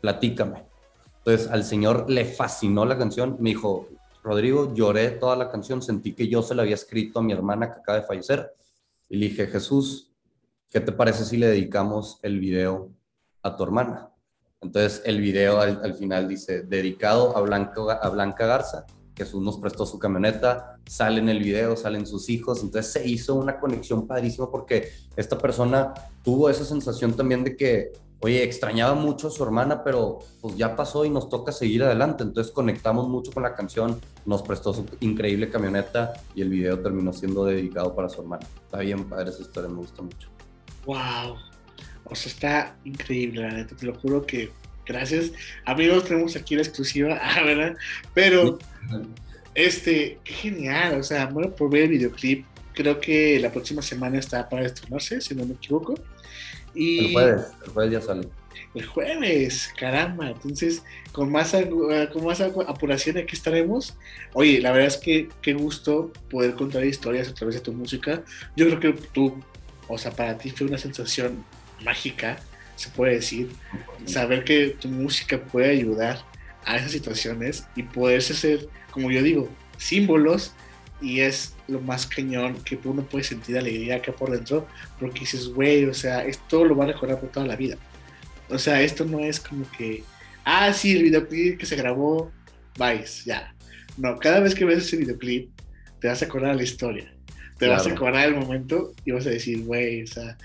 Platícame. 0.00 0.64
Entonces 1.18 1.48
al 1.48 1.62
señor 1.62 2.10
le 2.10 2.24
fascinó 2.24 2.84
la 2.84 2.98
canción, 2.98 3.36
me 3.38 3.50
dijo, 3.50 3.86
Rodrigo, 4.24 4.74
lloré 4.74 5.12
toda 5.12 5.36
la 5.36 5.48
canción, 5.48 5.80
sentí 5.80 6.12
que 6.12 6.26
yo 6.26 6.42
se 6.42 6.56
la 6.56 6.62
había 6.62 6.74
escrito 6.74 7.20
a 7.20 7.22
mi 7.22 7.32
hermana 7.32 7.72
que 7.72 7.78
acaba 7.78 8.00
de 8.00 8.04
fallecer 8.04 8.52
y 9.08 9.16
le 9.16 9.26
dije, 9.26 9.46
Jesús, 9.46 10.10
¿qué 10.68 10.80
te 10.80 10.90
parece 10.90 11.24
si 11.24 11.36
le 11.36 11.46
dedicamos 11.46 12.18
el 12.24 12.40
video 12.40 12.90
a 13.44 13.54
tu 13.54 13.62
hermana? 13.62 14.10
Entonces 14.60 15.02
el 15.04 15.20
video 15.20 15.60
al, 15.60 15.94
final 15.94 16.26
dice, 16.26 16.62
dedicado 16.62 17.36
a 17.36 17.40
Blanca, 17.42 17.92
a 17.92 18.08
Blanca 18.08 18.44
Garza. 18.44 18.86
Jesús 19.18 19.42
nos 19.42 19.58
prestó 19.58 19.84
su 19.84 19.98
camioneta, 19.98 20.78
sale 20.86 21.18
en 21.18 21.28
el 21.28 21.40
video, 21.40 21.76
salen 21.76 22.06
sus 22.06 22.30
hijos, 22.30 22.62
entonces 22.62 22.92
se 22.92 23.06
hizo 23.06 23.34
una 23.34 23.58
conexión 23.58 24.06
padrísima 24.06 24.50
porque 24.50 24.90
esta 25.16 25.36
persona 25.36 25.92
tuvo 26.22 26.48
esa 26.48 26.64
sensación 26.64 27.14
también 27.14 27.42
de 27.44 27.56
que 27.56 27.92
oye, 28.20 28.42
extrañaba 28.42 28.94
mucho 28.94 29.28
a 29.28 29.30
su 29.30 29.42
hermana, 29.44 29.82
pero 29.84 30.18
pues 30.40 30.56
ya 30.56 30.74
pasó 30.74 31.04
y 31.04 31.10
nos 31.10 31.28
toca 31.28 31.52
seguir 31.52 31.84
adelante. 31.84 32.24
Entonces 32.24 32.52
conectamos 32.52 33.08
mucho 33.08 33.32
con 33.32 33.42
la 33.42 33.54
canción, 33.54 34.00
nos 34.26 34.42
prestó 34.42 34.72
su 34.72 34.86
increíble 35.00 35.50
camioneta 35.50 36.12
y 36.34 36.42
el 36.42 36.48
video 36.48 36.80
terminó 36.80 37.12
siendo 37.12 37.44
dedicado 37.44 37.94
para 37.94 38.08
su 38.08 38.22
hermana. 38.22 38.46
Está 38.64 38.78
bien 38.78 39.08
padre 39.08 39.30
esa 39.30 39.42
historia, 39.42 39.68
me 39.70 39.76
gusta 39.76 40.02
mucho. 40.02 40.28
¡Wow! 40.86 41.36
O 42.04 42.14
sea, 42.14 42.32
está 42.32 42.76
increíble, 42.84 43.42
la 43.42 43.52
neta, 43.52 43.76
te 43.76 43.86
lo 43.86 43.94
juro 43.94 44.24
que 44.24 44.50
gracias. 44.88 45.30
Amigos, 45.64 46.04
tenemos 46.04 46.34
aquí 46.34 46.56
la 46.56 46.62
exclusiva, 46.62 47.20
ah, 47.22 47.42
¿verdad? 47.42 47.76
Pero, 48.14 48.58
este, 49.54 50.18
qué 50.24 50.32
genial, 50.32 50.98
o 50.98 51.02
sea, 51.02 51.26
bueno, 51.26 51.54
por 51.54 51.70
ver 51.70 51.84
el 51.84 51.90
videoclip, 51.90 52.44
creo 52.72 53.00
que 53.00 53.38
la 53.38 53.52
próxima 53.52 53.82
semana 53.82 54.18
está 54.18 54.48
para 54.48 54.66
estrenarse, 54.66 55.20
si 55.20 55.34
no 55.34 55.44
me 55.44 55.54
equivoco. 55.54 55.94
El 56.74 57.12
jueves, 57.12 57.46
el 57.64 57.70
jueves 57.70 57.92
ya 57.92 58.00
sale. 58.00 58.28
El 58.74 58.86
jueves, 58.86 59.70
caramba. 59.78 60.30
Entonces, 60.30 60.82
con 61.12 61.30
más, 61.30 61.54
con 62.12 62.24
más 62.24 62.40
apuración 62.40 63.18
aquí 63.18 63.34
estaremos. 63.34 63.96
Oye, 64.34 64.60
la 64.60 64.72
verdad 64.72 64.88
es 64.88 64.96
que 64.96 65.28
qué 65.42 65.54
gusto 65.54 66.12
poder 66.30 66.54
contar 66.54 66.84
historias 66.84 67.28
a 67.28 67.34
través 67.34 67.56
de 67.56 67.60
tu 67.60 67.72
música. 67.72 68.22
Yo 68.56 68.66
creo 68.66 68.78
que 68.78 68.92
tú, 69.12 69.42
o 69.88 69.98
sea, 69.98 70.12
para 70.12 70.36
ti 70.38 70.50
fue 70.50 70.66
una 70.66 70.78
sensación 70.78 71.44
mágica, 71.82 72.38
se 72.78 72.90
puede 72.90 73.14
decir, 73.14 73.50
saber 74.06 74.44
que 74.44 74.76
tu 74.80 74.88
música 74.88 75.42
puede 75.42 75.70
ayudar 75.70 76.24
a 76.64 76.76
esas 76.76 76.92
situaciones 76.92 77.66
y 77.74 77.82
poderse 77.82 78.34
ser, 78.34 78.68
como 78.92 79.10
yo 79.10 79.20
digo, 79.20 79.48
símbolos 79.78 80.52
y 81.00 81.20
es 81.20 81.54
lo 81.66 81.80
más 81.80 82.06
cañón 82.06 82.62
que 82.64 82.78
uno 82.84 83.02
puede 83.02 83.24
sentir 83.24 83.58
alegría 83.58 83.96
acá 83.96 84.12
por 84.12 84.30
dentro, 84.30 84.68
porque 85.00 85.20
dices, 85.20 85.48
güey, 85.48 85.86
o 85.86 85.94
sea, 85.94 86.24
esto 86.24 86.64
lo 86.64 86.76
va 86.76 86.84
a 86.84 86.88
recordar 86.88 87.18
por 87.18 87.30
toda 87.30 87.46
la 87.46 87.56
vida. 87.56 87.76
O 88.48 88.58
sea, 88.58 88.80
esto 88.80 89.04
no 89.04 89.18
es 89.18 89.40
como 89.40 89.68
que, 89.72 90.04
ah, 90.44 90.72
sí, 90.72 90.92
el 90.92 91.02
videoclip 91.02 91.58
que 91.58 91.66
se 91.66 91.76
grabó, 91.76 92.30
vais, 92.78 93.24
ya. 93.24 93.54
No, 93.96 94.18
cada 94.18 94.38
vez 94.38 94.54
que 94.54 94.64
ves 94.64 94.84
ese 94.84 94.98
videoclip, 94.98 95.50
te 96.00 96.06
vas 96.06 96.22
a 96.22 96.26
acordar 96.26 96.54
la 96.54 96.62
historia, 96.62 97.12
te 97.58 97.66
vas 97.66 97.88
a 97.88 97.90
acordar 97.90 98.28
el 98.28 98.36
momento 98.36 98.92
y 99.04 99.10
vas 99.10 99.26
a 99.26 99.30
decir, 99.30 99.64
güey, 99.64 100.04
o 100.04 100.06
sea, 100.06 100.38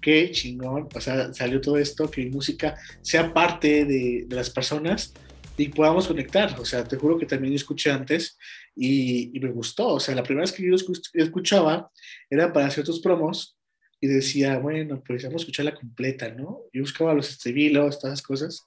qué 0.00 0.30
chingón, 0.30 0.88
o 0.94 1.00
sea, 1.00 1.32
salió 1.32 1.60
todo 1.60 1.78
esto, 1.78 2.10
que 2.10 2.24
mi 2.24 2.30
música 2.30 2.76
sea 3.02 3.32
parte 3.32 3.84
de, 3.84 4.24
de 4.26 4.36
las 4.36 4.50
personas 4.50 5.12
y 5.58 5.68
podamos 5.68 6.06
conectar. 6.06 6.58
O 6.60 6.64
sea, 6.64 6.84
te 6.84 6.96
juro 6.96 7.18
que 7.18 7.26
también 7.26 7.54
escuché 7.54 7.90
antes 7.90 8.38
y, 8.74 9.38
me 9.40 9.50
gustó. 9.50 9.88
O 9.88 10.00
sea, 10.00 10.14
la 10.14 10.22
primera 10.22 10.42
vez 10.42 10.52
que 10.52 10.64
yo 10.64 10.74
escuchaba 11.14 11.90
era 12.30 12.52
para 12.52 12.70
ciertos 12.70 13.00
promos 13.00 13.58
y 14.00 14.06
decía, 14.06 14.58
bueno, 14.58 15.02
pues 15.04 15.24
vamos 15.24 15.42
a 15.42 15.42
escucharla 15.42 15.74
completa, 15.74 16.30
¿no? 16.30 16.62
Yo 16.72 16.82
buscaba 16.82 17.14
los 17.14 17.28
estribilos, 17.28 17.98
todas 17.98 18.14
esas 18.14 18.26
cosas. 18.26 18.66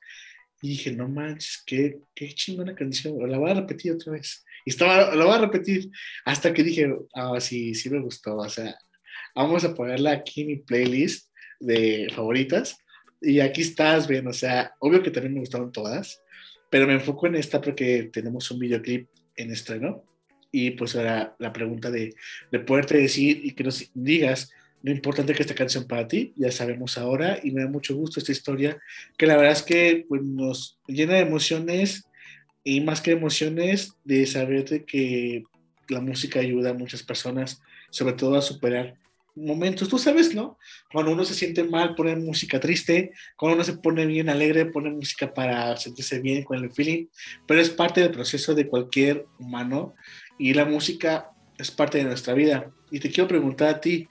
Y 0.62 0.70
dije, 0.70 0.92
no 0.92 1.08
manches, 1.08 1.64
qué, 1.66 2.02
qué 2.14 2.30
chingona 2.34 2.76
canción, 2.76 3.18
la 3.32 3.40
voy 3.40 3.50
a 3.50 3.56
repetir 3.56 3.94
otra 3.94 4.12
vez. 4.12 4.44
Y 4.66 4.72
estaba, 4.72 5.16
la 5.16 5.26
voy 5.26 5.34
a 5.34 5.40
repetir 5.40 5.90
hasta 6.26 6.54
que 6.54 6.62
dije, 6.62 6.94
ah, 7.16 7.40
sí, 7.40 7.74
sí 7.74 7.90
me 7.90 8.00
gustó. 8.00 8.36
O 8.36 8.50
sea, 8.50 8.78
vamos 9.36 9.64
a 9.64 9.74
ponerla 9.74 10.12
aquí 10.12 10.42
en 10.42 10.48
mi 10.48 10.56
playlist 10.58 11.30
de 11.60 12.08
favoritas. 12.14 12.78
Y 13.22 13.40
aquí 13.40 13.62
estás, 13.62 14.08
bien, 14.08 14.28
o 14.28 14.34
sea, 14.34 14.74
obvio 14.80 15.04
que 15.04 15.12
también 15.12 15.34
me 15.34 15.40
gustaron 15.42 15.72
todas, 15.72 16.22
pero 16.70 16.88
me 16.88 16.94
enfoco 16.94 17.28
en 17.28 17.36
esta 17.36 17.62
porque 17.62 18.10
tenemos 18.12 18.50
un 18.52 18.60
videoclip 18.60 19.08
en 19.36 19.52
estreno. 19.52 20.04
Y 20.52 20.72
pues 20.72 20.96
ahora 20.96 21.36
la 21.40 21.54
pregunta 21.54 21.92
de, 21.92 22.14
de 22.52 22.60
poderte 22.60 22.98
decir 22.98 23.42
y 23.44 23.52
que 23.52 23.64
nos 23.64 23.90
digas 23.94 24.52
lo 24.84 24.92
importante 24.92 25.34
que 25.34 25.44
esta 25.44 25.56
canción 25.56 25.86
para 25.86 26.08
ti, 26.08 26.34
ya 26.36 26.52
sabemos 26.52 26.98
ahora, 26.98 27.40
y 27.44 27.52
me 27.52 27.62
da 27.62 27.68
mucho 27.68 27.96
gusto 27.96 28.20
esta 28.20 28.32
historia, 28.32 28.82
que 29.16 29.28
la 29.28 29.36
verdad 29.36 29.54
es 29.54 29.62
que 29.62 30.06
pues, 30.10 30.24
nos 30.24 30.80
llena 30.88 31.14
de 31.14 31.20
emociones, 31.20 32.06
y 32.64 32.82
más 32.82 33.02
que 33.02 33.12
emociones, 33.12 33.94
de 34.04 34.26
saber 34.26 34.86
que 34.86 35.44
la 35.88 36.00
música 36.00 36.40
ayuda 36.40 36.72
a 36.72 36.76
muchas 36.76 37.04
personas, 37.04 37.62
sobre 37.90 38.14
todo 38.14 38.36
a 38.36 38.42
superar 38.42 38.96
momentos, 39.36 39.88
tú 39.88 39.98
sabes, 39.98 40.36
¿no? 40.36 40.58
Cuando 40.92 41.12
uno 41.12 41.24
se 41.26 41.34
siente 41.34 41.64
mal, 41.64 41.96
pone 41.96 42.16
música 42.16 42.60
triste, 42.60 43.12
cuando 43.36 43.56
uno 43.56 43.64
se 43.64 43.78
pone 43.78 44.06
bien 44.06 44.30
alegre, 44.30 44.66
pone 44.66 44.90
música 44.90 45.34
para 45.34 45.78
sentirse 45.78 46.20
bien 46.20 46.44
con 46.44 46.58
el 46.58 46.72
feeling, 46.72 47.08
pero 47.48 47.62
es 47.62 47.70
parte 47.70 48.02
del 48.02 48.12
proceso 48.12 48.54
de 48.56 48.68
cualquier 48.68 49.26
humano 49.40 49.96
y 50.38 50.54
la 50.54 50.66
música 50.66 51.32
es 51.58 51.72
parte 51.72 52.00
de 52.00 52.06
nuestra 52.06 52.34
vida. 52.34 52.72
Y 52.92 53.00
te 53.00 53.10
quiero 53.10 53.28
preguntar 53.28 53.70
a 53.70 53.82
ti, 53.82 54.08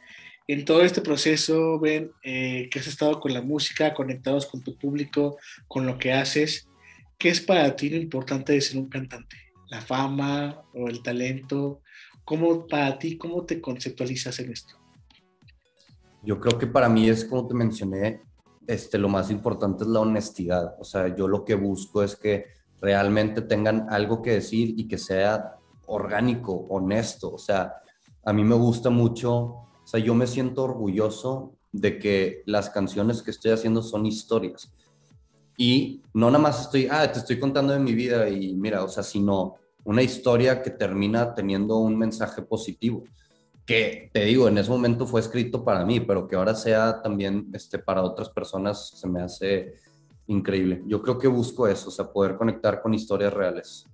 en 0.47 0.65
todo 0.65 0.83
este 0.83 1.01
proceso, 1.01 1.79
ven 1.79 2.11
eh, 2.25 2.69
que 2.73 2.81
has 2.81 2.89
estado 2.89 3.21
con 3.21 3.33
la 3.33 3.41
música, 3.43 3.95
conectados 3.95 4.47
con 4.47 4.63
tu 4.65 4.77
público, 4.77 5.39
con 5.69 5.87
lo 5.87 5.97
que 5.97 6.13
haces, 6.13 6.69
¿qué 7.19 7.29
es 7.29 7.41
para 7.41 7.77
ti 7.77 7.89
lo 7.91 7.97
importante 7.99 8.55
de 8.55 8.61
ser 8.61 8.79
un 8.79 8.89
cantante? 8.89 9.37
¿La 9.69 9.81
fama 9.81 10.63
o 10.75 10.89
el 10.89 11.03
talento? 11.03 11.83
¿Cómo 12.25 12.67
para 12.67 12.99
ti, 12.99 13.17
cómo 13.17 13.47
te 13.47 13.61
conceptualizas 13.61 14.41
en 14.41 14.51
esto? 14.51 14.80
Yo 16.23 16.39
creo 16.39 16.59
que 16.59 16.67
para 16.67 16.89
mí 16.89 17.09
es 17.09 17.25
como 17.25 17.47
te 17.47 17.55
mencioné, 17.55 18.23
este, 18.67 18.99
lo 18.99 19.09
más 19.09 19.31
importante 19.31 19.85
es 19.85 19.91
la 19.91 20.01
honestidad. 20.01 20.77
O 20.79 20.85
sea, 20.85 21.15
yo 21.15 21.27
lo 21.27 21.45
que 21.45 21.55
busco 21.55 22.03
es 22.03 22.17
que 22.17 22.47
realmente 22.81 23.43
tengan 23.43 23.87
algo 23.91 24.23
que 24.23 24.33
decir 24.33 24.75
y 24.79 24.87
que 24.87 24.99
sea 24.99 25.57
orgánico, 25.87 26.67
honesto. 26.69 27.33
O 27.33 27.39
sea, 27.39 27.75
a 28.25 28.33
mí 28.33 28.45
me 28.45 28.55
gusta 28.55 28.91
mucho, 28.91 29.33
o 29.35 29.83
sea, 29.85 30.01
yo 30.01 30.15
me 30.15 30.27
siento 30.27 30.65
orgulloso 30.65 31.55
de 31.73 31.99
que 31.99 32.43
las 32.47 32.71
canciones 32.71 33.23
que 33.23 33.31
estoy 33.31 33.53
haciendo 33.53 33.83
son 33.83 34.07
historias. 34.07 34.73
Y 35.57 36.03
no 36.15 36.31
nada 36.31 36.43
más 36.43 36.63
estoy, 36.63 36.89
ah, 36.91 37.11
te 37.11 37.19
estoy 37.19 37.39
contando 37.39 37.73
de 37.73 37.81
mi 37.81 37.95
vida 37.95 38.29
y 38.29 38.55
mira, 38.55 38.83
o 38.83 38.89
sea, 38.89 39.03
sino 39.03 39.57
una 39.85 40.03
historia 40.03 40.63
que 40.63 40.71
termina 40.71 41.35
teniendo 41.35 41.77
un 41.79 41.99
mensaje 41.99 42.43
positivo 42.43 43.05
que 43.71 44.11
te 44.13 44.25
digo, 44.25 44.49
en 44.49 44.59
ese 44.59 44.69
momento 44.69 45.07
fue 45.07 45.21
escrito 45.21 45.65
para 45.65 45.85
mí, 45.85 46.01
pero 46.01 46.27
que 46.27 46.35
ahora 46.35 46.57
sea 46.57 47.01
también 47.01 47.47
este, 47.55 47.79
para 47.79 48.03
otras 48.03 48.29
personas 48.29 48.99
se 48.99 49.07
me 49.07 49.23
hace 49.23 49.75
increíble. 50.27 50.83
Yo 50.89 51.01
creo 51.01 51.21
que 51.21 51.29
busco 51.29 51.69
eso, 51.69 51.87
o 51.87 51.93
sea, 51.93 52.07
poder 52.13 52.35
conectar 52.35 52.83
con 52.83 52.95
historias 52.95 53.33
reales. 53.33 53.85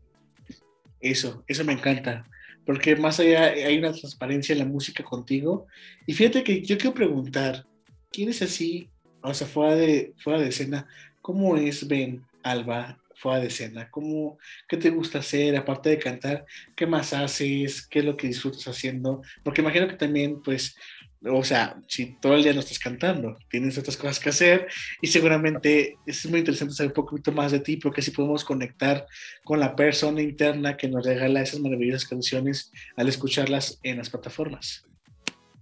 Eso, 0.98 1.44
eso 1.46 1.62
me 1.62 1.74
encanta, 1.74 2.24
porque 2.64 2.96
más 2.96 3.20
allá 3.20 3.48
hay 3.48 3.76
una 3.76 3.92
transparencia 3.92 4.54
en 4.54 4.60
la 4.60 4.64
música 4.64 5.04
contigo. 5.04 5.66
Y 6.06 6.14
fíjate 6.14 6.42
que 6.42 6.62
yo 6.62 6.78
quiero 6.78 6.94
preguntar, 6.94 7.66
¿quién 8.10 8.30
es 8.30 8.40
así, 8.40 8.88
o 9.22 9.34
sea, 9.34 9.46
fuera 9.46 9.74
de, 9.74 10.14
fuera 10.16 10.40
de 10.40 10.48
escena, 10.48 10.88
cómo 11.20 11.54
es 11.58 11.86
Ben 11.86 12.24
Alba 12.42 12.98
fuera 13.16 13.40
de 13.40 13.48
escena? 13.48 13.90
¿Cómo, 13.90 14.38
¿Qué 14.68 14.76
te 14.76 14.90
gusta 14.90 15.18
hacer 15.18 15.56
aparte 15.56 15.90
de 15.90 15.98
cantar? 15.98 16.44
¿Qué 16.74 16.86
más 16.86 17.12
haces? 17.12 17.86
¿Qué 17.86 18.00
es 18.00 18.04
lo 18.04 18.16
que 18.16 18.28
disfrutas 18.28 18.68
haciendo? 18.68 19.22
Porque 19.42 19.62
imagino 19.62 19.88
que 19.88 19.96
también, 19.96 20.42
pues, 20.42 20.76
o 21.24 21.42
sea, 21.42 21.80
si 21.88 22.18
todo 22.20 22.34
el 22.34 22.42
día 22.42 22.52
no 22.52 22.60
estás 22.60 22.78
cantando, 22.78 23.36
tienes 23.50 23.76
otras 23.78 23.96
cosas 23.96 24.20
que 24.20 24.28
hacer 24.28 24.68
y 25.00 25.06
seguramente 25.06 25.96
es 26.06 26.26
muy 26.26 26.40
interesante 26.40 26.74
saber 26.74 26.90
un 26.90 27.04
poquito 27.04 27.32
más 27.32 27.52
de 27.52 27.60
ti 27.60 27.78
porque 27.78 28.00
así 28.00 28.10
podemos 28.10 28.44
conectar 28.44 29.06
con 29.44 29.58
la 29.58 29.74
persona 29.74 30.20
interna 30.20 30.76
que 30.76 30.88
nos 30.88 31.04
regala 31.04 31.40
esas 31.40 31.60
maravillosas 31.60 32.06
canciones 32.08 32.70
al 32.96 33.08
escucharlas 33.08 33.80
en 33.82 33.96
las 33.96 34.10
plataformas. 34.10 34.84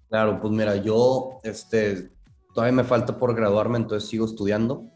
Claro, 0.09 0.41
pues 0.41 0.53
mira, 0.53 0.77
yo 0.77 1.41
este, 1.45 2.11
todavía 2.53 2.77
me 2.77 2.85
falta 2.85 3.19
por 3.19 3.35
graduarme, 3.35 3.79
entonces 3.79 4.11
sigo 4.11 4.27
estudiando 4.27 4.94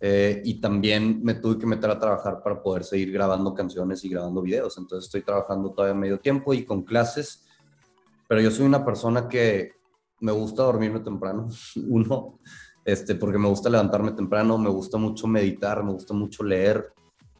eh, 0.00 0.42
y 0.44 0.60
también 0.60 1.20
me 1.22 1.34
tuve 1.34 1.58
que 1.58 1.66
meter 1.66 1.90
a 1.90 1.98
trabajar 1.98 2.42
para 2.42 2.62
poder 2.62 2.84
seguir 2.84 3.12
grabando 3.12 3.54
canciones 3.54 4.04
y 4.04 4.10
grabando 4.10 4.42
videos, 4.42 4.76
entonces 4.78 5.06
estoy 5.06 5.22
trabajando 5.22 5.70
todavía 5.72 5.94
medio 5.94 6.20
tiempo 6.20 6.52
y 6.52 6.64
con 6.64 6.82
clases. 6.82 7.46
Pero 8.28 8.40
yo 8.40 8.50
soy 8.50 8.66
una 8.66 8.84
persona 8.84 9.28
que 9.28 9.72
me 10.20 10.32
gusta 10.32 10.64
dormirme 10.64 11.00
temprano, 11.00 11.48
uno, 11.88 12.38
este, 12.84 13.14
porque 13.14 13.38
me 13.38 13.48
gusta 13.48 13.70
levantarme 13.70 14.12
temprano, 14.12 14.58
me 14.58 14.70
gusta 14.70 14.98
mucho 14.98 15.26
meditar, 15.26 15.82
me 15.82 15.92
gusta 15.92 16.14
mucho 16.14 16.42
leer, 16.44 16.92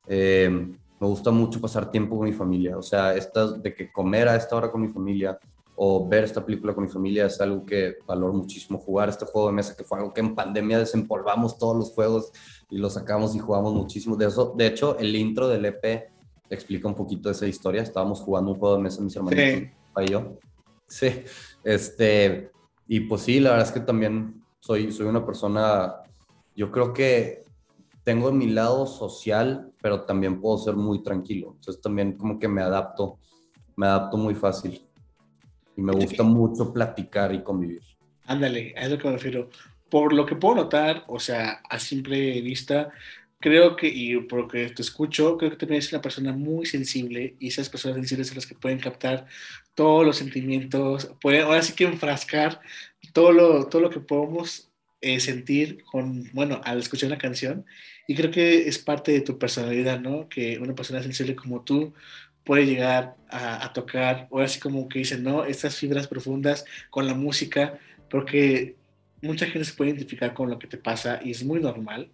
eh, 0.07 0.49
me 0.49 1.07
gusta 1.07 1.31
mucho 1.31 1.61
pasar 1.61 1.91
tiempo 1.91 2.17
con 2.17 2.27
mi 2.27 2.33
familia, 2.33 2.79
o 2.79 2.83
sea, 2.83 3.15
esta, 3.15 3.53
de 3.53 3.75
que 3.75 3.93
comer 3.93 4.29
a 4.29 4.37
esta 4.37 4.57
hora 4.57 4.71
con 4.71 4.81
mi 4.81 4.89
familia 4.89 5.39
o 5.77 6.09
ver 6.09 6.25
esta 6.25 6.45
película 6.45 6.75
con 6.75 6.85
mi 6.85 6.91
familia 6.91 7.27
es 7.27 7.41
algo 7.41 7.65
que 7.65 7.97
valoro 8.07 8.33
muchísimo, 8.33 8.79
jugar 8.79 9.11
este 9.11 9.27
juego 9.27 9.49
de 9.49 9.55
mesa 9.55 9.77
que 9.77 9.85
fue 9.85 9.99
algo 9.99 10.13
que 10.13 10.23
en 10.23 10.35
pandemia 10.35 10.79
desempolvamos 10.79 11.59
todos 11.59 11.77
los 11.77 11.91
juegos 11.93 12.33
y 12.71 12.79
los 12.79 12.95
sacamos 12.95 13.37
y 13.37 13.39
jugamos 13.39 13.75
muchísimo 13.75 14.17
de 14.17 14.27
eso. 14.27 14.55
De 14.57 14.67
hecho, 14.67 14.99
el 14.99 15.15
intro 15.15 15.49
del 15.49 15.67
EP 15.67 16.11
explica 16.49 16.89
un 16.89 16.95
poquito 16.95 17.31
esa 17.31 17.47
historia, 17.47 17.83
estábamos 17.83 18.21
jugando 18.21 18.53
un 18.53 18.59
juego 18.59 18.77
de 18.77 18.83
mesa 18.83 19.03
mis 19.03 19.15
hermanos 19.15 19.39
y 19.39 20.11
yo. 20.11 20.39
Sí, 20.89 21.09
este, 21.63 22.51
y 22.89 23.01
pues 23.01 23.23
sí, 23.23 23.41
la 23.41 23.51
verdad 23.51 23.67
es 23.67 23.73
que 23.73 23.81
también 23.81 24.43
soy, 24.61 24.93
soy 24.93 25.07
una 25.07 25.27
persona, 25.27 25.97
yo 26.55 26.71
creo 26.71 26.93
que 26.93 27.45
tengo 28.03 28.31
mi 28.33 28.47
lado 28.47 28.87
social, 28.87 29.73
pero 29.83 30.03
también 30.03 30.41
puedo 30.41 30.57
ser 30.59 30.77
muy 30.77 31.03
tranquilo. 31.03 31.55
Entonces 31.57 31.83
también 31.83 32.17
como 32.17 32.39
que 32.39 32.49
me 32.49 32.63
adapto, 32.63 33.19
me 33.75 33.87
adapto 33.87 34.17
muy 34.17 34.35
fácil. 34.35 34.86
Y 35.77 35.83
me 35.83 35.93
gusta 35.93 36.23
mucho 36.23 36.73
platicar 36.73 37.35
y 37.35 37.43
convivir. 37.43 37.83
Ándale, 38.25 38.75
a 38.77 38.87
eso 38.87 38.99
que 38.99 39.07
me 39.07 39.15
refiero. 39.15 39.51
Por 39.89 40.13
lo 40.13 40.27
que 40.27 40.35
puedo 40.35 40.57
notar, 40.57 41.05
o 41.07 41.21
sea, 41.21 41.61
a 41.69 41.79
simple 41.79 42.41
vista, 42.41 42.91
creo 43.39 43.77
que, 43.77 43.87
y 43.89 44.17
por 44.23 44.41
lo 44.41 44.49
que 44.49 44.69
te 44.71 44.83
escucho, 44.83 45.37
creo 45.37 45.51
que 45.51 45.57
también 45.57 45.79
es 45.79 45.93
una 45.93 46.03
persona 46.03 46.33
muy 46.33 46.67
sensible 46.67 47.37
y 47.39 47.49
esas 47.49 47.69
personas 47.69 47.97
sensibles 47.97 48.29
son 48.29 48.37
las 48.37 48.47
que 48.47 48.55
pueden 48.55 48.79
captar 48.79 49.27
todos 49.75 50.05
los 50.05 50.17
sentimientos, 50.17 51.13
pueden 51.21 51.43
ahora 51.43 51.63
sí 51.63 51.75
que 51.75 51.85
enfrascar 51.85 52.61
todo 53.13 53.33
lo, 53.33 53.67
todo 53.67 53.83
lo 53.83 53.91
que 53.91 54.01
podemos 54.01 54.71
eh, 55.01 55.21
sentir 55.21 55.85
con, 55.85 56.29
bueno, 56.33 56.61
al 56.65 56.79
escuchar 56.79 57.09
una 57.09 57.19
canción. 57.19 57.65
Y 58.09 58.15
creo 58.15 58.31
que 58.31 58.67
es 58.69 58.79
parte 58.79 59.13
de 59.13 59.21
tu 59.21 59.39
personalidad, 59.39 60.01
¿no? 60.01 60.29
Que 60.29 60.59
una 60.59 60.75
persona 60.75 61.03
sensible 61.03 61.37
como 61.37 61.63
tú 61.63 61.93
puede 62.47 62.65
llegar 62.65 63.17
a, 63.29 63.73
tocar, 63.73 64.29
ahora 64.31 64.47
sí 64.47 64.61
como 64.61 64.89
que 64.89 65.01
dicen, 65.01 65.25
¿no? 65.25 65.45
Estas 65.45 65.77
fibras 65.77 66.07
profundas 66.07 66.65
con 66.91 67.05
la 67.05 67.13
música, 67.13 67.77
porque 68.09 68.77
mucha 69.21 69.47
gente 69.47 69.65
se 69.65 69.75
puede 69.75 69.91
identificar 69.91 70.33
con 70.33 70.49
lo 70.49 70.59
que 70.59 70.69
te 70.69 70.79
pasa 70.79 71.21
y 71.25 71.33
es 71.33 71.45
muy 71.45 71.61
normal, 71.61 72.09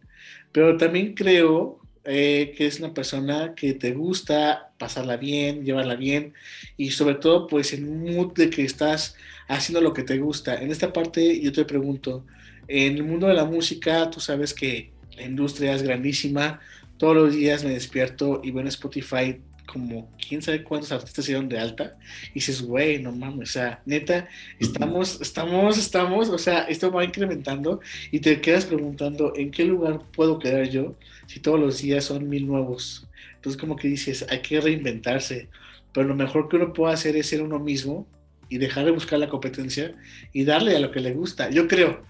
pero 0.50 0.78
también 0.78 1.12
creo 1.12 1.78
eh, 2.04 2.54
que 2.56 2.66
es 2.66 2.78
una 2.80 2.94
persona 2.94 3.54
que 3.54 3.74
te 3.74 3.92
gusta 3.92 4.72
pasarla 4.78 5.18
bien, 5.18 5.66
llevarla 5.66 5.96
bien 5.96 6.32
y 6.78 6.90
sobre 6.92 7.16
todo 7.16 7.46
pues 7.46 7.74
en 7.74 7.86
un 7.86 8.16
mood 8.16 8.32
de 8.32 8.48
que 8.48 8.64
estás 8.64 9.14
haciendo 9.48 9.82
lo 9.82 9.92
que 9.92 10.02
te 10.02 10.18
gusta. 10.18 10.54
En 10.62 10.70
esta 10.70 10.94
parte 10.94 11.40
yo 11.40 11.52
te 11.52 11.66
pregunto, 11.66 12.24
en 12.68 12.96
el 12.96 13.04
mundo 13.04 13.26
de 13.26 13.34
la 13.34 13.44
música 13.44 14.10
tú 14.10 14.18
sabes 14.18 14.54
que 14.54 14.92
la 15.14 15.24
industria 15.24 15.74
es 15.74 15.82
grandísima, 15.82 16.60
todos 16.96 17.16
los 17.16 17.34
días 17.34 17.64
me 17.64 17.70
despierto 17.70 18.40
y 18.42 18.50
veo 18.50 18.62
en 18.62 18.68
Spotify 18.68 19.38
como 19.72 20.10
quién 20.28 20.42
sabe 20.42 20.62
cuántos 20.62 20.92
artistas 20.92 21.24
se 21.24 21.32
dieron 21.32 21.48
de 21.48 21.58
alta 21.58 21.96
y 22.30 22.34
dices, 22.34 22.62
güey, 22.62 23.02
no 23.02 23.10
mames, 23.10 23.50
o 23.50 23.52
sea, 23.52 23.82
neta, 23.86 24.28
estamos, 24.58 25.20
estamos, 25.20 25.78
estamos, 25.78 26.28
o 26.28 26.38
sea, 26.38 26.64
esto 26.64 26.90
va 26.92 27.04
incrementando 27.04 27.80
y 28.10 28.20
te 28.20 28.40
quedas 28.40 28.66
preguntando, 28.66 29.32
¿en 29.34 29.50
qué 29.50 29.64
lugar 29.64 30.02
puedo 30.12 30.38
quedar 30.38 30.68
yo 30.68 30.96
si 31.26 31.40
todos 31.40 31.58
los 31.58 31.80
días 31.80 32.04
son 32.04 32.28
mil 32.28 32.46
nuevos? 32.46 33.08
Entonces 33.36 33.58
como 33.58 33.76
que 33.76 33.88
dices, 33.88 34.26
hay 34.28 34.40
que 34.40 34.60
reinventarse, 34.60 35.48
pero 35.92 36.06
lo 36.06 36.14
mejor 36.14 36.48
que 36.48 36.56
uno 36.56 36.72
puede 36.72 36.92
hacer 36.92 37.16
es 37.16 37.28
ser 37.28 37.42
uno 37.42 37.58
mismo 37.58 38.06
y 38.48 38.58
dejar 38.58 38.84
de 38.84 38.90
buscar 38.90 39.18
la 39.18 39.30
competencia 39.30 39.94
y 40.32 40.44
darle 40.44 40.76
a 40.76 40.80
lo 40.80 40.90
que 40.90 41.00
le 41.00 41.14
gusta. 41.14 41.48
Yo 41.48 41.66
creo, 41.66 42.02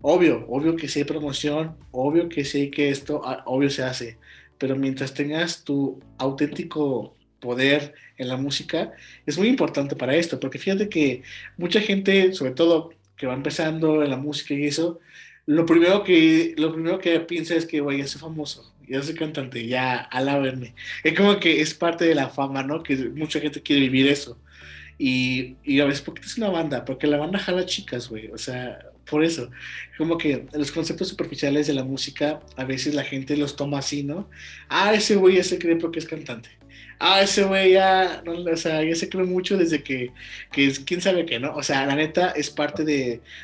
obvio, 0.00 0.46
obvio 0.48 0.76
que 0.76 0.86
si 0.86 1.00
hay 1.00 1.04
promoción, 1.04 1.76
obvio 1.90 2.28
que 2.28 2.44
sí 2.44 2.70
que 2.70 2.90
esto, 2.90 3.22
ah, 3.24 3.42
obvio 3.46 3.68
se 3.68 3.82
hace, 3.82 4.18
pero 4.60 4.76
mientras 4.76 5.14
tengas 5.14 5.64
tu 5.64 6.00
auténtico 6.18 7.16
poder 7.40 7.94
en 8.18 8.28
la 8.28 8.36
música, 8.36 8.92
es 9.24 9.38
muy 9.38 9.48
importante 9.48 9.96
para 9.96 10.14
esto, 10.14 10.38
porque 10.38 10.58
fíjate 10.58 10.90
que 10.90 11.22
mucha 11.56 11.80
gente, 11.80 12.34
sobre 12.34 12.52
todo 12.52 12.92
que 13.16 13.26
va 13.26 13.34
empezando 13.34 14.04
en 14.04 14.10
la 14.10 14.18
música 14.18 14.52
y 14.54 14.66
eso, 14.66 15.00
lo 15.46 15.64
primero 15.64 16.04
que, 16.04 16.54
lo 16.58 16.72
primero 16.72 16.98
que 16.98 17.18
piensa 17.20 17.54
es 17.54 17.64
que, 17.64 17.80
güey, 17.80 17.98
ya 17.98 18.06
soy 18.06 18.20
famoso, 18.20 18.74
ya 18.86 19.02
soy 19.02 19.14
cantante, 19.14 19.66
ya 19.66 19.96
alábenme. 19.96 20.74
Es 21.02 21.16
como 21.16 21.40
que 21.40 21.62
es 21.62 21.72
parte 21.72 22.04
de 22.04 22.14
la 22.14 22.28
fama, 22.28 22.62
¿no? 22.62 22.82
Que 22.82 22.96
mucha 22.96 23.40
gente 23.40 23.62
quiere 23.62 23.80
vivir 23.80 24.08
eso. 24.08 24.38
Y, 24.98 25.56
a 25.80 25.86
veces, 25.86 26.02
¿por 26.02 26.14
qué 26.14 26.20
es 26.20 26.36
una 26.36 26.50
banda? 26.50 26.84
Porque 26.84 27.06
la 27.06 27.16
banda 27.16 27.38
jala 27.38 27.64
chicas, 27.64 28.10
güey. 28.10 28.28
O 28.28 28.36
sea, 28.36 28.78
por 29.10 29.24
eso. 29.24 29.50
Como 29.98 30.16
que 30.18 30.46
los 30.52 30.72
conceptos 30.72 31.08
superficiales 31.08 31.66
de 31.66 31.74
la 31.74 31.84
música, 31.84 32.40
a 32.56 32.64
veces 32.64 32.94
la 32.94 33.04
gente 33.04 33.36
los 33.36 33.56
toma 33.56 33.78
así, 33.78 34.02
¿no? 34.02 34.28
Ah, 34.68 34.94
ese 34.94 35.16
güey 35.16 35.36
ya 35.36 35.44
se 35.44 35.58
cree 35.58 35.76
porque 35.76 35.98
es 35.98 36.06
cantante. 36.06 36.50
Ah, 36.98 37.22
ese 37.22 37.44
güey 37.44 37.72
ya, 37.72 38.22
o 38.26 38.56
sea, 38.56 38.84
ya 38.84 38.94
se 38.94 39.08
cree 39.08 39.24
mucho 39.24 39.56
desde 39.56 39.82
que, 39.82 40.12
que 40.52 40.66
es, 40.66 40.80
quién 40.80 41.00
sabe 41.00 41.24
qué, 41.26 41.40
¿no? 41.40 41.54
O 41.54 41.62
sea, 41.62 41.86
la 41.86 41.96
neta 41.96 42.30
es 42.30 42.50
parte 42.50 42.84
de, 42.84 42.94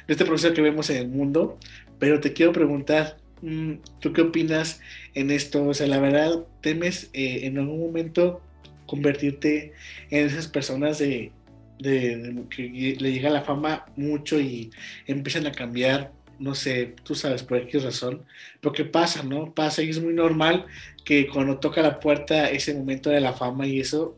de 0.07 0.13
este 0.13 0.25
proceso 0.27 0.55
que 0.55 0.61
vemos 0.63 0.91
en 0.91 0.99
el 0.99 1.09
mundo, 1.09 1.59
pero 1.99 2.21
te 2.21 2.33
quiero 2.33 2.53
preguntar, 2.53 3.17
mm, 3.43 3.75
¿tú 4.01 4.13
qué 4.13 4.23
opinas 4.23 4.81
en 5.15 5.31
esto? 5.31 5.65
O 5.65 5.75
sea, 5.75 5.87
la 5.87 6.01
verdad, 6.01 6.45
¿temes 6.61 7.11
eh, 7.15 7.41
en 7.47 7.59
algún 7.59 7.81
momento 7.81 8.43
convertirte 8.87 9.73
en 10.11 10.27
esas 10.27 10.49
personas 10.49 10.99
de, 10.99 11.33
de, 11.79 12.45
que 12.49 12.97
le 12.99 13.13
llega 13.13 13.31
la 13.31 13.43
fama 13.43 13.87
mucho 13.97 14.41
y 14.41 14.71
empiezan 15.07 15.47
a 15.47 15.53
cambiar, 15.53 16.13
no 16.39 16.55
sé, 16.55 16.95
tú 17.03 17.15
sabes 17.15 17.43
por 17.43 17.67
qué 17.67 17.79
razón, 17.79 18.25
pero 18.61 18.73
que 18.73 18.85
pasa, 18.85 19.23
¿no? 19.23 19.55
Pasa 19.55 19.83
y 19.83 19.91
es 19.91 20.03
muy 20.03 20.15
normal 20.15 20.67
que 21.05 21.27
cuando 21.27 21.59
toca 21.59 21.83
la 21.83 22.01
puerta 22.01 22.51
ese 22.51 22.75
momento 22.75 23.11
de 23.11 23.21
la 23.21 23.33
fama 23.33 23.67
y 23.67 23.81
eso, 23.81 24.17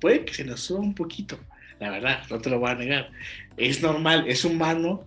puede 0.00 0.24
que 0.24 0.34
se 0.34 0.44
nos 0.44 0.60
suba 0.60 0.80
un 0.80 0.94
poquito, 0.94 1.38
la 1.78 1.90
verdad, 1.90 2.22
no 2.30 2.38
te 2.40 2.50
lo 2.50 2.58
voy 2.58 2.70
a 2.70 2.74
negar. 2.74 3.10
Es 3.56 3.82
normal, 3.82 4.24
es 4.28 4.44
humano, 4.44 5.04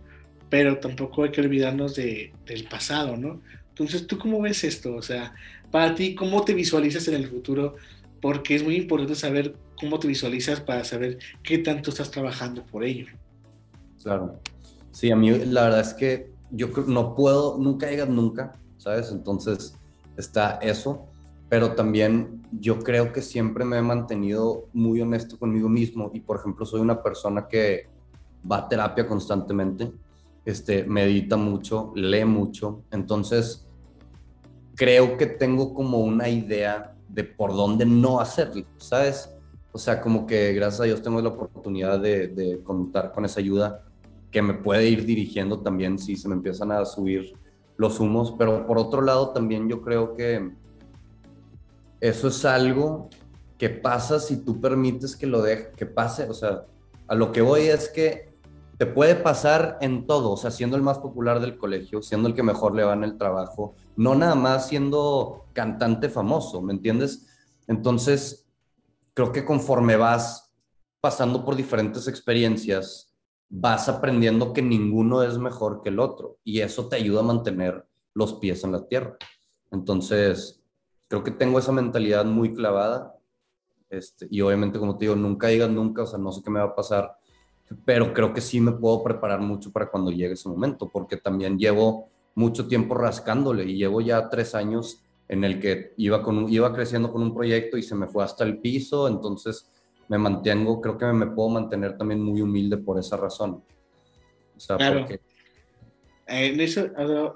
pero 0.50 0.78
tampoco 0.78 1.24
hay 1.24 1.32
que 1.32 1.42
olvidarnos 1.42 1.96
de, 1.96 2.34
del 2.46 2.66
pasado, 2.66 3.18
¿no? 3.18 3.42
Entonces, 3.70 4.06
¿tú 4.06 4.20
cómo 4.20 4.40
ves 4.42 4.64
esto? 4.64 4.96
O 4.96 5.02
sea, 5.02 5.34
para 5.72 5.96
ti, 5.96 6.14
¿cómo 6.14 6.46
te 6.46 6.54
visualizas 6.54 7.08
en 7.08 7.16
el 7.16 7.28
futuro? 7.28 7.76
Porque 8.24 8.56
es 8.56 8.64
muy 8.64 8.78
importante 8.78 9.16
saber 9.16 9.58
cómo 9.78 10.00
te 10.00 10.08
visualizas 10.08 10.62
para 10.62 10.86
saber 10.86 11.20
qué 11.44 11.58
tanto 11.58 11.90
estás 11.90 12.10
trabajando 12.10 12.66
por 12.66 12.86
ello. 12.86 13.08
Claro. 14.02 14.40
Sí, 14.92 15.12
a 15.12 15.16
mí 15.18 15.30
la 15.30 15.64
verdad 15.64 15.82
es 15.82 15.94
que 15.94 16.32
yo 16.50 16.70
no 16.88 17.16
puedo, 17.16 17.58
nunca 17.58 17.90
llegas 17.90 18.08
nunca, 18.08 18.54
¿sabes? 18.78 19.12
Entonces 19.12 19.76
está 20.16 20.52
eso, 20.62 21.06
pero 21.50 21.74
también 21.74 22.42
yo 22.62 22.80
creo 22.80 23.12
que 23.12 23.22
siempre 23.22 23.66
me 23.66 23.80
he 23.80 23.82
mantenido 23.82 24.70
muy 24.72 25.02
honesto 25.02 25.38
conmigo 25.38 25.68
mismo 25.68 26.10
y, 26.14 26.22
por 26.22 26.38
ejemplo, 26.38 26.66
soy 26.66 26.80
una 26.80 27.04
persona 27.04 27.50
que 27.50 27.90
va 28.50 28.60
a 28.60 28.70
terapia 28.70 29.06
constantemente, 29.06 29.92
este, 30.46 30.86
medita 30.86 31.36
mucho, 31.36 31.92
lee 31.94 32.24
mucho, 32.24 32.84
entonces 32.90 33.68
creo 34.76 35.18
que 35.18 35.26
tengo 35.26 35.74
como 35.74 36.00
una 36.00 36.30
idea 36.30 36.93
de 37.14 37.24
por 37.24 37.54
dónde 37.54 37.86
no 37.86 38.20
hacerlo, 38.20 38.66
¿sabes? 38.78 39.30
O 39.72 39.78
sea, 39.78 40.02
como 40.02 40.26
que 40.26 40.54
gracias 40.54 40.82
a 40.82 40.84
Dios 40.86 41.02
tengo 41.02 41.22
la 41.22 41.30
oportunidad 41.30 42.00
de, 42.00 42.60
contar 42.64 43.12
con 43.12 43.24
esa 43.26 43.40
ayuda 43.40 43.84
que 44.32 44.42
me 44.42 44.56
puede 44.56 44.88
ir 44.88 45.06
dirigiendo 45.06 45.62
también 45.62 46.00
si 46.00 46.16
se 46.16 46.28
me 46.28 46.34
empiezan 46.34 46.72
a 46.72 46.84
subir 46.86 47.34
los 47.78 48.00
humos, 48.00 48.34
pero 48.38 48.66
por 48.66 48.80
otro 48.80 49.02
lado 49.02 49.30
también 49.30 49.70
yo 49.70 49.82
creo 49.82 50.16
que 50.16 50.52
eso 52.02 52.28
es 52.28 52.46
algo 52.46 53.10
que 53.58 53.70
pasa 53.70 54.20
si 54.20 54.38
tú 54.38 54.60
permites 54.60 55.16
que 55.16 55.28
lo 55.28 55.42
deje, 55.42 55.72
que 55.76 55.86
pase, 55.86 56.28
o 56.30 56.34
sea, 56.34 56.66
a 57.08 57.16
lo 57.16 57.32
que 57.32 57.42
voy 57.42 57.62
es 57.62 57.90
que 57.90 58.33
puede 58.86 59.16
pasar 59.16 59.78
en 59.82 60.08
todo, 60.08 60.32
o 60.32 60.38
sea, 60.38 60.52
siendo 60.52 60.76
el 60.76 60.84
más 60.84 61.00
popular 61.00 61.40
del 61.40 61.58
colegio, 61.58 62.02
siendo 62.02 62.28
el 62.28 62.36
que 62.36 62.44
mejor 62.44 62.76
le 62.76 62.84
va 62.84 62.94
en 62.94 63.04
el 63.04 63.18
trabajo, 63.18 63.76
no 63.96 64.16
nada 64.16 64.36
más 64.36 64.68
siendo 64.68 65.46
cantante 65.54 66.10
famoso, 66.10 66.62
¿me 66.62 66.74
entiendes? 66.74 67.28
Entonces, 67.68 68.48
creo 69.14 69.32
que 69.32 69.46
conforme 69.46 69.96
vas 69.96 70.52
pasando 71.02 71.46
por 71.46 71.56
diferentes 71.56 72.08
experiencias, 72.08 73.14
vas 73.50 73.88
aprendiendo 73.90 74.54
que 74.54 74.62
ninguno 74.62 75.22
es 75.22 75.38
mejor 75.38 75.82
que 75.82 75.90
el 75.90 76.00
otro 76.00 76.38
y 76.44 76.62
eso 76.62 76.88
te 76.88 76.96
ayuda 76.96 77.20
a 77.20 77.24
mantener 77.24 77.86
los 78.14 78.36
pies 78.36 78.64
en 78.64 78.72
la 78.72 78.88
tierra. 78.88 79.18
Entonces, 79.72 80.64
creo 81.08 81.24
que 81.24 81.32
tengo 81.32 81.60
esa 81.60 81.72
mentalidad 81.72 82.26
muy 82.26 82.54
clavada 82.54 83.14
este, 83.94 84.28
y 84.32 84.42
obviamente, 84.42 84.80
como 84.80 84.98
te 84.98 85.06
digo, 85.06 85.16
nunca 85.16 85.48
digas 85.48 85.70
nunca, 85.70 86.02
o 86.02 86.08
sea, 86.08 86.18
no 86.18 86.32
sé 86.32 86.42
qué 86.44 86.50
me 86.50 86.60
va 86.60 86.66
a 86.66 86.76
pasar, 86.76 87.16
pero 87.86 88.14
creo 88.14 88.34
que 88.34 88.42
sí 88.42 88.60
me 88.60 88.72
puedo 88.72 89.04
preparar 89.04 89.42
mucho 89.42 89.72
para 89.72 89.90
cuando 89.90 90.12
llegue 90.12 90.34
ese 90.34 90.50
momento, 90.50 90.90
porque 90.90 91.18
también 91.18 91.58
llevo 91.58 92.10
mucho 92.36 92.68
tiempo 92.68 92.96
rascándole 92.96 93.64
y 93.66 93.78
llevo 93.78 94.02
ya 94.02 94.30
tres 94.30 94.56
años 94.56 95.04
en 95.28 95.44
el 95.44 95.60
que 95.60 95.94
iba, 95.98 96.22
con 96.22 96.52
iba 96.52 96.74
creciendo 96.74 97.12
con 97.12 97.22
un 97.22 97.34
proyecto 97.34 97.78
y 97.78 97.84
se 97.84 97.96
me 97.96 98.08
fue 98.08 98.24
hasta 98.24 98.44
el 98.44 98.58
piso, 98.58 99.08
entonces 99.08 99.70
me 100.10 100.18
mantengo, 100.18 100.82
creo 100.82 100.98
que 100.98 101.06
me 101.08 101.28
puedo 101.28 101.50
mantener 101.50 101.98
también 101.98 102.22
muy 102.22 102.42
humilde 102.42 102.78
por 102.78 103.00
esa 103.00 103.18
razón. 103.18 103.64
O 104.56 104.60
sea, 104.60 104.78
porque... 104.78 105.20
En 106.26 106.60
eso 106.60 106.90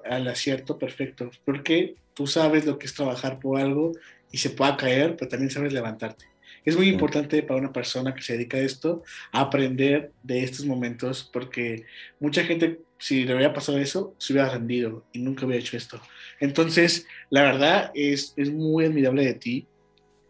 al 0.06 0.28
acierto 0.28 0.78
perfecto, 0.78 1.30
porque 1.46 1.96
tú 2.14 2.26
sabes 2.26 2.66
lo 2.66 2.78
que 2.80 2.86
es 2.86 2.94
trabajar 2.94 3.40
por 3.40 3.60
algo 3.60 3.92
y 4.32 4.38
se 4.38 4.50
pueda 4.50 4.78
caer, 4.78 5.16
pero 5.18 5.30
también 5.30 5.52
sabes 5.52 5.74
levantarte. 5.74 6.26
Es 6.68 6.76
muy 6.76 6.90
importante 6.90 7.42
para 7.44 7.62
una 7.62 7.72
persona 7.72 8.14
que 8.14 8.22
se 8.22 8.34
dedica 8.34 8.58
a 8.58 8.60
esto 8.60 9.02
aprender 9.32 10.12
de 10.22 10.44
estos 10.44 10.66
momentos, 10.66 11.30
porque 11.32 11.86
mucha 12.20 12.44
gente, 12.44 12.82
si 13.00 13.24
le 13.24 13.36
hubiera 13.36 13.54
pasado 13.54 13.78
eso, 13.78 14.14
se 14.18 14.34
hubiera 14.34 14.50
rendido 14.50 15.06
y 15.14 15.20
nunca 15.20 15.46
hubiera 15.46 15.62
hecho 15.62 15.78
esto. 15.78 16.02
Entonces, 16.42 17.08
la 17.30 17.44
verdad 17.44 17.90
es, 17.96 18.34
es 18.36 18.52
muy 18.52 18.84
admirable 18.84 19.24
de 19.24 19.36
ti 19.36 19.66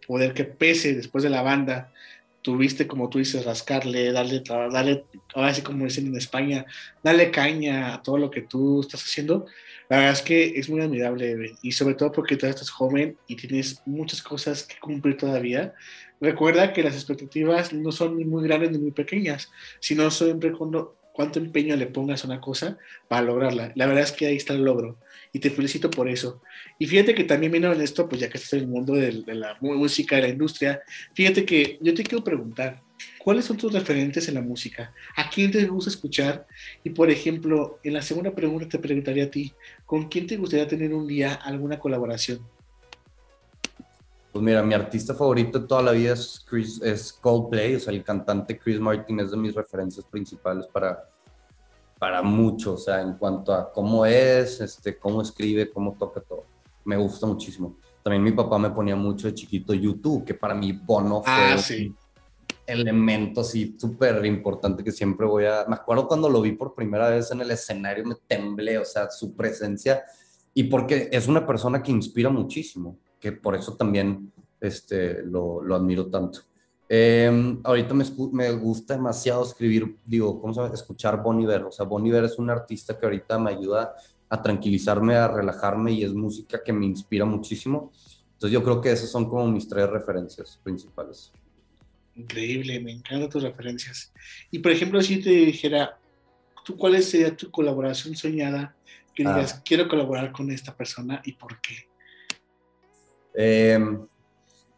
poder 0.06 0.36
que 0.36 0.44
pese 0.44 0.94
después 0.94 1.24
de 1.24 1.32
la 1.32 1.42
banda 1.42 1.92
tuviste, 2.48 2.88
como 2.88 3.10
tú 3.10 3.18
dices, 3.20 3.44
rascarle, 3.44 4.14
darle, 4.14 4.42
darle, 4.72 5.04
ahora 5.36 5.54
sí 5.54 5.62
como 5.62 5.84
dicen 5.84 6.08
en 6.08 6.16
España, 6.16 6.66
darle 7.04 7.30
caña 7.30 7.94
a 7.94 8.02
todo 8.02 8.18
lo 8.18 8.32
que 8.32 8.42
tú 8.42 8.80
estás 8.80 9.04
haciendo, 9.04 9.48
la 9.90 9.98
verdad 9.98 10.14
es 10.14 10.22
que 10.22 10.58
es 10.58 10.70
muy 10.70 10.80
admirable, 10.80 11.56
y 11.62 11.74
sobre 11.74 11.96
todo 11.96 12.14
porque 12.14 12.38
todavía 12.38 12.56
estás 12.56 12.70
joven 12.70 13.18
y 13.28 13.36
tienes 13.36 13.82
muchas 13.86 14.22
cosas 14.22 14.64
que 14.64 14.80
cumplir 14.80 15.18
todavía. 15.18 15.74
Recuerda 16.22 16.72
que 16.72 16.84
las 16.84 16.96
expectativas 16.96 17.74
no 17.74 17.92
son 17.92 18.16
ni 18.16 18.24
muy 18.24 18.48
grandes 18.48 18.72
ni 18.72 18.78
muy 18.78 18.92
pequeñas, 18.92 19.52
sino 19.82 20.10
siempre 20.10 20.54
cuando 20.54 20.97
cuánto 21.18 21.40
empeño 21.40 21.76
le 21.76 21.88
pongas 21.88 22.24
a 22.24 22.28
una 22.28 22.40
cosa 22.40 22.78
para 23.08 23.24
lograrla. 23.24 23.72
La 23.74 23.88
verdad 23.88 24.04
es 24.04 24.12
que 24.12 24.28
ahí 24.28 24.36
está 24.36 24.54
el 24.54 24.64
logro 24.64 25.00
y 25.34 25.40
te 25.40 25.50
felicito 25.50 25.90
por 25.90 26.08
eso. 26.08 26.44
Y 26.78 26.86
fíjate 26.86 27.16
que 27.16 27.24
también 27.24 27.52
viendo 27.52 27.74
en 27.74 27.82
esto, 27.82 28.08
pues 28.08 28.22
ya 28.22 28.30
que 28.30 28.38
estás 28.38 28.54
en 28.54 28.60
el 28.60 28.68
mundo 28.68 28.94
de, 28.94 29.24
la 29.26 29.58
música, 29.60 30.18
de 30.18 30.22
la 30.22 30.28
industria, 30.28 30.80
fíjate 31.16 31.44
que 31.44 31.80
yo 31.82 31.96
te 31.96 32.04
quiero 32.04 32.24
preguntar, 32.24 32.84
¿cuáles 33.18 33.46
son 33.46 33.58
tus 33.58 33.74
referentes 33.74 34.28
en 34.28 34.36
la 34.36 34.42
música? 34.42 34.94
¿A 35.16 35.28
quién 35.28 35.50
te 35.50 35.66
gusta 35.66 35.90
escuchar? 35.90 36.46
Y 36.84 36.92
por 36.92 37.10
ejemplo, 37.10 37.80
en 37.84 37.94
la 37.96 38.04
segunda 38.04 38.36
pregunta 38.36 38.70
te 38.70 38.78
preguntaría 38.78 39.24
a 39.24 39.32
ti, 39.32 39.56
¿con 39.88 40.10
quién 40.10 40.28
te 40.28 40.38
gustaría 40.38 40.68
tener 40.68 40.94
un 40.94 41.08
día 41.08 41.34
alguna 41.34 41.80
colaboración? 41.80 42.42
Pues 44.38 44.46
mira, 44.46 44.62
mi 44.62 44.76
artista 44.76 45.16
favorito 45.16 45.58
de 45.58 45.66
toda 45.66 45.82
la 45.82 45.94
vida 45.94 46.14
es, 46.14 46.46
Chris, 46.48 46.80
es 46.84 47.12
Coldplay, 47.12 47.74
o 47.74 47.80
sea, 47.80 47.92
el 47.92 48.04
cantante 48.04 48.60
Chris 48.60 48.80
Martin 48.80 49.20
es 49.20 49.32
de 49.32 49.38
mis 49.38 49.56
referencias 49.56 50.06
principales 50.06 50.68
para, 50.68 51.10
para 51.98 52.22
mucho, 52.22 52.76
o 52.76 52.78
sea, 52.78 53.02
en 53.02 53.14
cuanto 53.14 53.52
a 53.52 53.74
cómo 53.74 54.06
es, 54.06 54.62
este, 54.62 55.00
cómo 55.00 55.24
escribe, 55.24 55.72
cómo 55.72 55.98
toca 55.98 56.22
todo. 56.22 56.46
Me 56.86 56.96
gusta 56.98 57.26
muchísimo. 57.26 57.80
También 58.04 58.22
mi 58.22 58.32
papá 58.32 58.60
me 58.60 58.70
ponía 58.70 58.96
mucho 58.96 59.26
de 59.26 59.34
chiquito 59.34 59.74
YouTube, 59.74 60.24
que 60.24 60.36
para 60.36 60.54
mí 60.54 60.72
Bono 60.72 61.24
fue 61.24 61.34
ah, 61.34 61.58
sí. 61.58 61.88
un 61.88 61.98
elemento 62.68 63.42
así 63.42 63.76
súper 63.76 64.24
importante 64.24 64.84
que 64.84 64.92
siempre 64.92 65.26
voy 65.26 65.46
a... 65.46 65.66
Me 65.68 65.78
acuerdo 65.78 66.08
cuando 66.08 66.30
lo 66.30 66.42
vi 66.42 66.52
por 66.52 66.76
primera 66.76 67.10
vez 67.10 67.32
en 67.32 67.42
el 67.42 67.50
escenario, 67.50 68.06
me 68.06 68.18
temblé, 68.28 68.78
o 68.78 68.86
sea, 68.86 69.10
su 69.10 69.36
presencia, 69.36 70.04
y 70.54 70.66
porque 70.66 71.10
es 71.12 71.28
una 71.28 71.44
persona 71.44 71.82
que 71.82 71.92
inspira 71.92 72.30
muchísimo, 72.30 73.00
que 73.20 73.32
por 73.32 73.56
eso 73.56 73.76
también 73.76 74.32
este, 74.60 75.24
lo, 75.24 75.62
lo 75.62 75.76
admiro 75.76 76.08
tanto. 76.08 76.42
Eh, 76.90 77.60
ahorita 77.64 77.94
me, 77.94 78.06
me, 78.32 78.52
gusta 78.52 78.96
demasiado 78.96 79.44
escribir, 79.44 79.98
digo, 80.06 80.40
¿cómo 80.40 80.54
se 80.54 80.62
llama? 80.62 80.74
Escuchar 80.74 81.22
Bon 81.22 81.40
Iver. 81.40 81.64
O 81.64 81.72
sea, 81.72 81.86
Bon 81.86 82.06
Iver 82.06 82.24
es 82.24 82.38
un 82.38 82.50
artista 82.50 82.98
que 82.98 83.06
ahorita 83.06 83.38
me 83.40 83.52
ayuda 83.52 83.94
a 84.30 84.42
tranquilizarme, 84.42 85.16
a 85.16 85.28
relajarme 85.28 85.92
y 85.92 86.04
es 86.04 86.14
música 86.14 86.62
que 86.64 86.74
me 86.74 86.86
inspira 86.86 87.26
muchísimo. 87.26 87.92
Entonces 88.34 88.52
yo 88.52 88.64
creo 88.64 88.82
que 88.82 88.92
esas 88.92 89.10
son 89.10 89.28
como 89.30 89.48
mis 89.48 89.68
tres 89.68 89.90
referencias 89.90 90.60
principales. 90.64 91.32
Increíble, 92.16 92.80
me 92.80 92.92
encantan 92.92 93.30
tus 93.30 93.44
referencias. 93.44 94.14
Y 94.52 94.60
por 94.60 94.72
ejemplo, 94.72 95.02
si 95.02 95.22
te 95.22 95.30
dijera, 95.30 95.98
¿tú 96.64 96.78
cuál 96.78 97.02
sería 97.02 97.36
tu 97.36 97.50
colaboración 97.52 98.16
soñada? 98.16 98.76
Que 99.14 99.24
digas, 99.24 99.56
ah. 99.58 99.62
quiero 99.66 99.88
colaborar 99.88 100.32
con 100.32 100.52
esta 100.52 100.76
persona 100.76 101.22
y 101.26 101.34
por 101.34 101.60
qué. 101.62 101.87
Eh, 103.40 103.80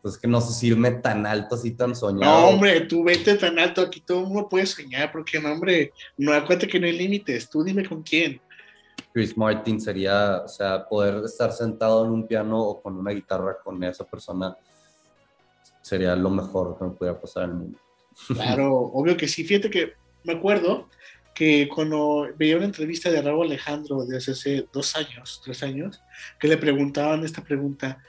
pues 0.02 0.18
que 0.18 0.28
no 0.28 0.40
sé 0.42 0.54
si 0.54 0.68
irme 0.68 0.92
tan 0.92 1.26
alto, 1.26 1.56
así 1.56 1.72
tan 1.72 1.96
soñado. 1.96 2.42
No, 2.42 2.48
hombre, 2.50 2.82
tú 2.82 3.04
vete 3.04 3.36
tan 3.36 3.58
alto, 3.58 3.82
aquí 3.82 4.02
todo 4.02 4.22
el 4.22 4.28
mundo 4.28 4.50
puede 4.50 4.66
soñar, 4.66 5.12
porque 5.12 5.40
no, 5.40 5.52
hombre, 5.52 5.94
no 6.18 6.34
acuérdate 6.34 6.68
que 6.68 6.80
no 6.80 6.86
hay 6.86 6.98
límites, 6.98 7.50
tú 7.50 7.64
dime 7.64 7.88
con 7.88 8.04
quién. 8.04 8.40
Chris 9.14 9.38
Martin 9.38 9.80
sería, 9.80 10.42
o 10.46 10.48
sea, 10.48 10.86
poder 10.88 11.24
estar 11.26 11.52
sentado 11.52 12.06
en 12.06 12.12
un 12.12 12.28
piano 12.28 12.62
o 12.62 12.82
con 12.82 12.98
una 12.98 13.12
guitarra 13.12 13.58
con 13.64 13.84
esa 13.84 14.04
persona 14.04 14.56
sería 15.82 16.16
lo 16.16 16.30
mejor 16.30 16.78
que 16.78 16.86
me 16.86 16.92
pudiera 16.92 17.20
pasar 17.20 17.46
en 17.46 17.50
el 17.50 17.56
mundo. 17.56 17.80
Claro, 18.34 18.74
obvio 18.94 19.18
que 19.18 19.28
sí. 19.28 19.44
Fíjate 19.44 19.70
que 19.70 19.94
me 20.24 20.34
acuerdo 20.34 20.88
que 21.34 21.70
cuando 21.74 22.28
veía 22.36 22.58
una 22.58 22.66
entrevista 22.66 23.10
de 23.10 23.22
Raúl 23.22 23.48
Alejandro 23.48 24.06
de 24.06 24.18
hace 24.18 24.68
dos 24.72 24.96
años, 24.96 25.42
tres 25.44 25.64
años, 25.64 26.02
que 26.40 26.48
le 26.48 26.58
preguntaban 26.58 27.24
esta 27.24 27.44
pregunta, 27.44 28.04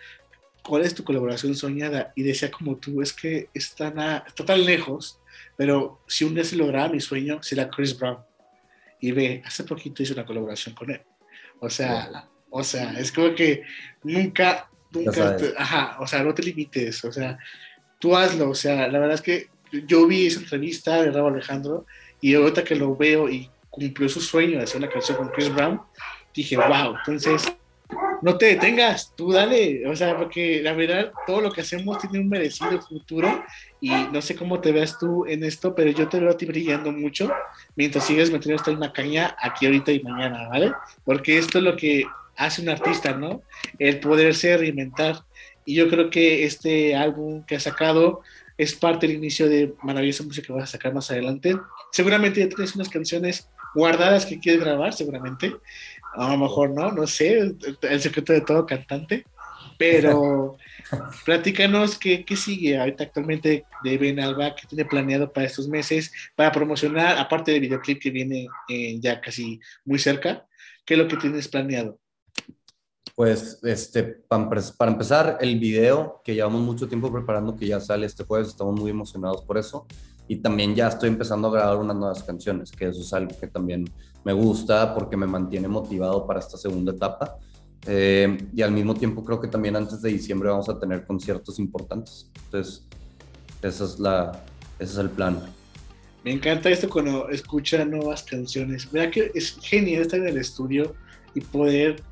¿cuál 0.70 0.84
es 0.84 0.94
tu 0.94 1.02
colaboración 1.02 1.56
soñada? 1.56 2.12
Y 2.14 2.22
decía 2.22 2.48
como 2.48 2.76
tú, 2.76 3.02
es 3.02 3.12
que 3.12 3.48
está, 3.52 4.22
está 4.24 4.44
tan 4.44 4.64
lejos, 4.64 5.18
pero 5.56 6.00
si 6.06 6.22
un 6.24 6.32
día 6.32 6.44
se 6.44 6.54
lograra 6.54 6.88
mi 6.88 7.00
sueño, 7.00 7.42
será 7.42 7.68
Chris 7.68 7.98
Brown. 7.98 8.18
Y 9.00 9.10
ve, 9.10 9.42
hace 9.44 9.64
poquito 9.64 10.00
hice 10.00 10.12
una 10.12 10.24
colaboración 10.24 10.76
con 10.76 10.92
él. 10.92 11.02
O 11.58 11.68
sea, 11.68 12.28
o 12.50 12.62
sea, 12.62 12.96
es 13.00 13.10
como 13.10 13.34
que 13.34 13.64
nunca, 14.04 14.70
nunca, 14.92 15.36
ajá, 15.58 15.96
o 15.98 16.06
sea, 16.06 16.22
no 16.22 16.32
te 16.32 16.44
limites, 16.44 17.04
o 17.04 17.10
sea, 17.10 17.36
tú 17.98 18.14
hazlo, 18.14 18.50
o 18.50 18.54
sea, 18.54 18.86
la 18.86 19.00
verdad 19.00 19.16
es 19.16 19.22
que 19.22 19.48
yo 19.88 20.06
vi 20.06 20.28
esa 20.28 20.38
entrevista 20.38 21.02
de 21.02 21.10
Raúl 21.10 21.32
Alejandro 21.32 21.84
y 22.20 22.36
ahorita 22.36 22.62
que 22.62 22.76
lo 22.76 22.94
veo 22.94 23.28
y 23.28 23.50
cumplió 23.70 24.08
su 24.08 24.20
sueño 24.20 24.58
de 24.58 24.64
hacer 24.64 24.76
una 24.76 24.88
canción 24.88 25.18
con 25.18 25.30
Chris 25.30 25.52
Brown, 25.52 25.80
dije, 26.32 26.56
wow, 26.56 26.94
entonces 26.96 27.52
no 28.22 28.36
te 28.36 28.46
detengas, 28.46 29.14
tú 29.16 29.32
dale, 29.32 29.86
o 29.86 29.96
sea, 29.96 30.16
porque 30.16 30.60
la 30.62 30.72
verdad 30.74 31.12
todo 31.26 31.40
lo 31.40 31.50
que 31.50 31.62
hacemos 31.62 31.98
tiene 31.98 32.18
un 32.18 32.28
merecido 32.28 32.80
futuro 32.82 33.44
y 33.80 33.90
no 33.90 34.20
sé 34.20 34.34
cómo 34.36 34.60
te 34.60 34.72
veas 34.72 34.98
tú 34.98 35.24
en 35.26 35.44
esto, 35.44 35.74
pero 35.74 35.90
yo 35.90 36.08
te 36.08 36.20
veo 36.20 36.30
a 36.30 36.36
ti 36.36 36.46
brillando 36.46 36.92
mucho 36.92 37.30
mientras 37.76 38.06
sigues 38.06 38.30
metiendo 38.30 38.56
esta 38.56 38.70
misma 38.70 38.92
caña 38.92 39.36
aquí 39.40 39.66
ahorita 39.66 39.92
y 39.92 40.02
mañana, 40.02 40.48
¿vale? 40.48 40.72
Porque 41.04 41.38
esto 41.38 41.58
es 41.58 41.64
lo 41.64 41.76
que 41.76 42.04
hace 42.36 42.62
un 42.62 42.68
artista, 42.68 43.12
¿no? 43.12 43.42
El 43.78 44.00
poderse 44.00 44.56
reinventar. 44.56 45.16
Y 45.64 45.74
yo 45.74 45.88
creo 45.88 46.10
que 46.10 46.44
este 46.44 46.96
álbum 46.96 47.44
que 47.44 47.56
has 47.56 47.64
sacado 47.64 48.22
es 48.56 48.74
parte 48.74 49.06
del 49.06 49.16
inicio 49.16 49.48
de 49.48 49.74
maravillosa 49.82 50.24
música 50.24 50.46
que 50.46 50.52
vas 50.52 50.64
a 50.64 50.72
sacar 50.72 50.92
más 50.92 51.10
adelante. 51.10 51.56
Seguramente 51.92 52.40
ya 52.40 52.48
tienes 52.48 52.74
unas 52.74 52.88
canciones 52.88 53.48
guardadas 53.74 54.26
que 54.26 54.38
quieres 54.38 54.62
grabar, 54.62 54.92
seguramente. 54.92 55.54
A 56.14 56.30
lo 56.30 56.38
mejor 56.38 56.70
no, 56.70 56.90
no 56.92 57.06
sé, 57.06 57.54
el 57.82 58.00
secreto 58.00 58.32
de 58.32 58.40
todo 58.40 58.66
cantante. 58.66 59.24
Pero 59.78 60.58
platícanos 61.24 61.98
qué, 61.98 62.24
qué, 62.24 62.36
sigue 62.36 62.78
ahorita 62.78 63.04
actualmente 63.04 63.64
de 63.82 63.98
Ben 63.98 64.20
Alba, 64.20 64.54
que 64.54 64.66
tiene 64.66 64.84
planeado 64.84 65.32
para 65.32 65.46
estos 65.46 65.68
meses, 65.68 66.12
para 66.36 66.52
promocionar, 66.52 67.18
aparte 67.18 67.52
del 67.52 67.62
videoclip 67.62 67.98
que 68.00 68.10
viene 68.10 68.46
eh, 68.68 68.98
ya 69.00 69.20
casi 69.22 69.58
muy 69.86 69.98
cerca, 69.98 70.46
¿qué 70.84 70.94
es 70.94 70.98
lo 70.98 71.08
que 71.08 71.16
tienes 71.16 71.48
planeado? 71.48 71.98
Pues, 73.14 73.58
este, 73.64 74.02
para, 74.02 74.90
empezar, 74.90 75.38
el 75.40 75.58
video 75.58 76.22
que 76.24 76.34
llevamos 76.34 76.62
mucho 76.62 76.88
tiempo 76.88 77.12
preparando, 77.12 77.56
que 77.56 77.66
ya 77.66 77.80
sale 77.80 78.06
este 78.06 78.24
jueves, 78.24 78.48
estamos 78.48 78.78
muy 78.78 78.90
emocionados 78.90 79.42
por 79.42 79.58
eso. 79.58 79.86
Y 80.30 80.36
también 80.36 80.76
ya 80.76 80.86
estoy 80.86 81.08
empezando 81.08 81.48
a 81.48 81.50
grabar 81.50 81.76
unas 81.78 81.96
nuevas 81.96 82.22
canciones, 82.22 82.70
que 82.70 82.86
eso 82.86 83.00
es 83.00 83.12
algo 83.12 83.36
que 83.36 83.48
también 83.48 83.84
me 84.22 84.32
gusta 84.32 84.94
porque 84.94 85.16
me 85.16 85.26
mantiene 85.26 85.66
motivado 85.66 86.24
para 86.24 86.38
esta 86.38 86.56
segunda 86.56 86.92
etapa. 86.92 87.36
Eh, 87.84 88.38
y 88.54 88.62
al 88.62 88.70
mismo 88.70 88.94
tiempo 88.94 89.24
creo 89.24 89.40
que 89.40 89.48
también 89.48 89.74
antes 89.74 90.00
de 90.00 90.10
diciembre 90.10 90.48
vamos 90.48 90.68
a 90.68 90.78
tener 90.78 91.04
conciertos 91.04 91.58
importantes. 91.58 92.30
Entonces, 92.44 92.86
esa 93.60 93.84
es 93.84 93.98
la, 93.98 94.44
ese 94.78 94.92
es 94.92 94.98
el 94.98 95.10
plan. 95.10 95.36
Me 96.22 96.30
encanta 96.30 96.70
esto 96.70 96.88
cuando 96.88 97.28
escucha 97.28 97.84
nuevas 97.84 98.22
canciones. 98.22 98.86
Mira 98.92 99.10
que 99.10 99.32
es 99.34 99.58
genial 99.60 100.02
estar 100.02 100.20
en 100.20 100.28
el 100.28 100.38
estudio 100.38 100.94
y 101.34 101.40
poder 101.40 102.04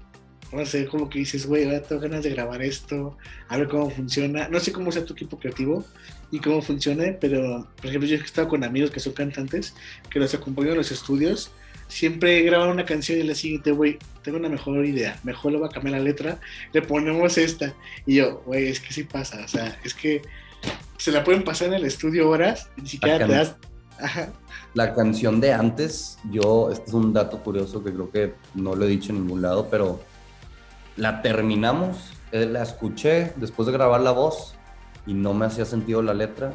no 0.52 0.64
sé, 0.64 0.86
como 0.86 1.10
que 1.10 1.18
dices, 1.18 1.46
güey, 1.46 1.64
ahora 1.64 1.82
tengo 1.82 2.00
ganas 2.00 2.24
de 2.24 2.30
grabar 2.30 2.62
esto, 2.62 3.16
a 3.48 3.56
ver 3.56 3.68
cómo 3.68 3.90
funciona. 3.90 4.48
No 4.48 4.60
sé 4.60 4.72
cómo 4.72 4.90
sea 4.92 5.04
tu 5.04 5.12
equipo 5.12 5.38
creativo 5.38 5.84
y 6.30 6.38
cómo 6.38 6.62
funcione, 6.62 7.12
pero, 7.12 7.66
por 7.76 7.86
ejemplo, 7.86 8.08
yo 8.08 8.16
he 8.16 8.20
estado 8.20 8.48
con 8.48 8.64
amigos 8.64 8.90
que 8.90 9.00
son 9.00 9.12
cantantes, 9.12 9.74
que 10.10 10.18
los 10.18 10.34
acompaño 10.34 10.70
en 10.70 10.76
los 10.76 10.90
estudios, 10.90 11.50
siempre 11.88 12.42
graban 12.42 12.68
una 12.68 12.84
canción 12.84 13.18
y 13.18 13.22
la 13.22 13.34
siguiente, 13.34 13.72
güey, 13.72 13.98
tengo 14.22 14.38
una 14.38 14.48
mejor 14.48 14.84
idea, 14.84 15.18
mejor 15.22 15.52
le 15.52 15.58
voy 15.58 15.68
a 15.68 15.70
cambiar 15.70 15.98
la 15.98 16.04
letra, 16.04 16.38
le 16.72 16.82
ponemos 16.82 17.38
esta. 17.38 17.74
Y 18.06 18.16
yo, 18.16 18.42
güey, 18.46 18.68
es 18.68 18.80
que 18.80 18.92
sí 18.92 19.04
pasa, 19.04 19.42
o 19.44 19.48
sea, 19.48 19.78
es 19.84 19.94
que 19.94 20.22
se 20.96 21.12
la 21.12 21.24
pueden 21.24 21.44
pasar 21.44 21.68
en 21.68 21.74
el 21.74 21.84
estudio 21.84 22.28
horas 22.28 22.68
y 22.76 22.82
ni 22.82 22.88
siquiera 22.88 23.26
te 23.26 23.32
das... 23.32 23.56
La 24.74 24.94
canción 24.94 25.40
de 25.40 25.52
antes, 25.52 26.18
yo, 26.30 26.70
este 26.70 26.88
es 26.88 26.92
un 26.92 27.12
dato 27.12 27.42
curioso 27.42 27.82
que 27.82 27.92
creo 27.92 28.10
que 28.10 28.34
no 28.54 28.76
lo 28.76 28.84
he 28.84 28.88
dicho 28.88 29.10
en 29.10 29.20
ningún 29.20 29.42
lado, 29.42 29.68
pero 29.70 30.00
la 30.98 31.22
terminamos, 31.22 31.96
eh, 32.32 32.44
la 32.44 32.62
escuché 32.62 33.32
después 33.36 33.66
de 33.66 33.72
grabar 33.72 34.00
la 34.00 34.10
voz 34.10 34.54
y 35.06 35.14
no 35.14 35.32
me 35.32 35.46
hacía 35.46 35.64
sentido 35.64 36.02
la 36.02 36.12
letra, 36.12 36.54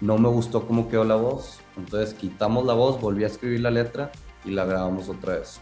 no 0.00 0.18
me 0.18 0.28
gustó 0.28 0.66
cómo 0.66 0.88
quedó 0.88 1.04
la 1.04 1.14
voz, 1.14 1.60
entonces 1.76 2.12
quitamos 2.12 2.66
la 2.66 2.74
voz, 2.74 3.00
volví 3.00 3.24
a 3.24 3.28
escribir 3.28 3.60
la 3.60 3.70
letra 3.70 4.10
y 4.44 4.50
la 4.50 4.64
grabamos 4.64 5.08
otra 5.08 5.36
vez. 5.36 5.60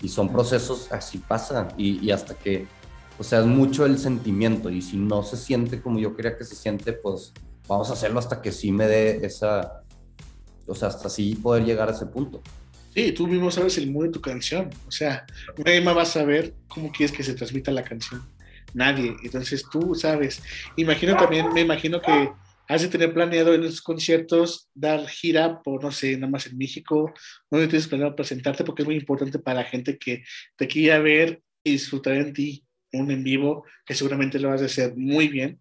Y 0.00 0.08
son 0.08 0.30
procesos, 0.30 0.90
así 0.92 1.18
pasa, 1.18 1.68
y, 1.78 2.10
hasta 2.10 2.34
que, 2.34 2.66
o 3.18 3.22
sea, 3.22 3.40
es 3.40 3.46
mucho 3.46 3.86
el 3.86 3.98
sentimiento, 3.98 4.68
y 4.68 4.82
si 4.82 4.96
no 4.96 5.22
se 5.22 5.36
siente 5.36 5.80
como 5.80 5.98
yo 5.98 6.14
quería 6.14 6.36
que 6.36 6.44
se 6.44 6.56
siente, 6.56 6.92
pues 6.92 7.32
vamos 7.68 7.88
a 7.88 7.94
hacerlo 7.94 8.18
hasta 8.18 8.42
que 8.42 8.52
sí 8.52 8.72
me 8.72 8.86
dé 8.86 9.24
esa, 9.24 9.84
o 10.66 10.74
sea, 10.74 10.88
hasta 10.88 11.06
así 11.06 11.36
poder 11.36 11.64
llegar 11.64 11.88
a 11.88 11.92
ese 11.92 12.06
punto. 12.06 12.42
Sí, 12.94 13.10
tú 13.10 13.26
mismo 13.26 13.50
sabes 13.50 13.76
el 13.78 13.90
mood 13.90 14.04
de 14.04 14.12
tu 14.12 14.20
canción. 14.20 14.70
O 14.86 14.90
sea, 14.90 15.26
más 15.82 15.96
va 15.96 16.02
a 16.02 16.06
saber 16.06 16.54
cómo 16.68 16.92
quieres 16.92 17.14
que 17.14 17.24
se 17.24 17.34
transmita 17.34 17.72
la 17.72 17.82
canción. 17.82 18.22
Nadie. 18.72 19.16
Entonces 19.24 19.64
tú 19.70 19.94
sabes. 19.96 20.42
Imagino 20.76 21.16
también, 21.16 21.52
me 21.52 21.62
imagino 21.62 22.00
que 22.00 22.30
has 22.68 22.82
de 22.82 22.88
tener 22.88 23.12
planeado 23.12 23.52
en 23.52 23.64
esos 23.64 23.82
conciertos 23.82 24.68
dar 24.74 25.06
gira 25.08 25.60
por, 25.62 25.82
no 25.82 25.90
sé, 25.90 26.16
nada 26.16 26.30
más 26.30 26.46
en 26.46 26.56
México. 26.56 27.12
No 27.50 27.58
tienes 27.58 27.88
planeado 27.88 28.14
presentarte 28.14 28.62
porque 28.62 28.82
es 28.82 28.86
muy 28.86 28.96
importante 28.96 29.40
para 29.40 29.62
la 29.62 29.64
gente 29.64 29.98
que 29.98 30.22
te 30.56 30.68
quiera 30.68 31.00
ver 31.00 31.42
y 31.64 31.72
disfrutar 31.72 32.14
en 32.14 32.32
ti 32.32 32.64
un 32.92 33.10
en 33.10 33.24
vivo, 33.24 33.64
que 33.84 33.94
seguramente 33.94 34.38
lo 34.38 34.50
vas 34.50 34.62
a 34.62 34.66
hacer 34.66 34.94
muy 34.96 35.26
bien 35.26 35.60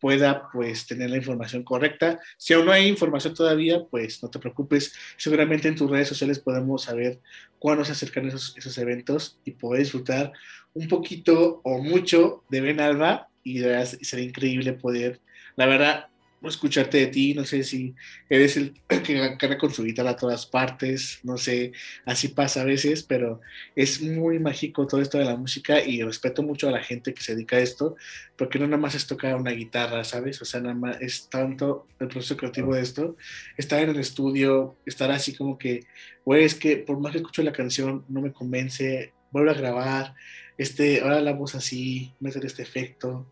pueda 0.00 0.48
pues 0.52 0.86
tener 0.86 1.10
la 1.10 1.18
información 1.18 1.62
correcta. 1.62 2.18
Si 2.36 2.52
aún 2.52 2.66
no 2.66 2.72
hay 2.72 2.88
información 2.88 3.34
todavía, 3.34 3.84
pues 3.90 4.22
no 4.22 4.30
te 4.30 4.38
preocupes. 4.38 4.94
Seguramente 5.16 5.68
en 5.68 5.76
tus 5.76 5.90
redes 5.90 6.08
sociales 6.08 6.38
podemos 6.38 6.84
saber 6.84 7.20
cuándo 7.58 7.84
se 7.84 7.92
acercan 7.92 8.26
esos, 8.26 8.56
esos 8.56 8.76
eventos 8.78 9.38
y 9.44 9.52
poder 9.52 9.80
disfrutar 9.80 10.32
un 10.72 10.88
poquito 10.88 11.60
o 11.64 11.82
mucho 11.82 12.44
de 12.48 12.60
Ben 12.60 12.80
Alba 12.80 13.28
y 13.42 13.60
será 13.60 14.22
increíble 14.22 14.72
poder, 14.72 15.20
la 15.56 15.66
verdad, 15.66 16.09
escucharte 16.48 16.98
de 16.98 17.06
ti, 17.08 17.34
no 17.34 17.44
sé 17.44 17.62
si 17.64 17.94
eres 18.28 18.56
el 18.56 18.72
que 19.04 19.36
carga 19.38 19.58
con 19.58 19.72
su 19.72 19.84
guitarra 19.84 20.10
a 20.10 20.16
todas 20.16 20.46
partes, 20.46 21.20
no 21.22 21.36
sé, 21.36 21.72
así 22.06 22.28
pasa 22.28 22.62
a 22.62 22.64
veces, 22.64 23.02
pero 23.02 23.40
es 23.76 24.00
muy 24.00 24.38
mágico 24.38 24.86
todo 24.86 25.02
esto 25.02 25.18
de 25.18 25.24
la 25.24 25.36
música 25.36 25.84
y 25.84 26.02
respeto 26.02 26.42
mucho 26.42 26.68
a 26.68 26.72
la 26.72 26.82
gente 26.82 27.12
que 27.12 27.22
se 27.22 27.34
dedica 27.34 27.56
a 27.56 27.60
esto, 27.60 27.96
porque 28.36 28.58
no 28.58 28.66
nada 28.66 28.80
más 28.80 28.94
es 28.94 29.06
tocar 29.06 29.34
una 29.36 29.50
guitarra, 29.50 30.02
¿sabes? 30.04 30.40
O 30.40 30.44
sea, 30.44 30.60
nada 30.60 30.74
más 30.74 31.00
es 31.00 31.28
tanto 31.28 31.86
el 31.98 32.08
proceso 32.08 32.36
creativo 32.36 32.74
de 32.74 32.82
esto, 32.82 33.16
estar 33.56 33.82
en 33.82 33.90
el 33.90 33.98
estudio, 33.98 34.76
estar 34.86 35.10
así 35.10 35.34
como 35.34 35.58
que, 35.58 35.84
güey, 36.24 36.44
es 36.44 36.54
que 36.54 36.76
por 36.78 36.98
más 36.98 37.12
que 37.12 37.18
escucho 37.18 37.42
la 37.42 37.52
canción, 37.52 38.04
no 38.08 38.22
me 38.22 38.32
convence, 38.32 39.12
vuelvo 39.30 39.50
a 39.50 39.54
grabar, 39.54 40.14
este, 40.56 41.00
ahora 41.00 41.20
la 41.20 41.32
voz 41.32 41.54
así, 41.54 42.12
meter 42.20 42.44
este 42.44 42.62
efecto, 42.62 43.26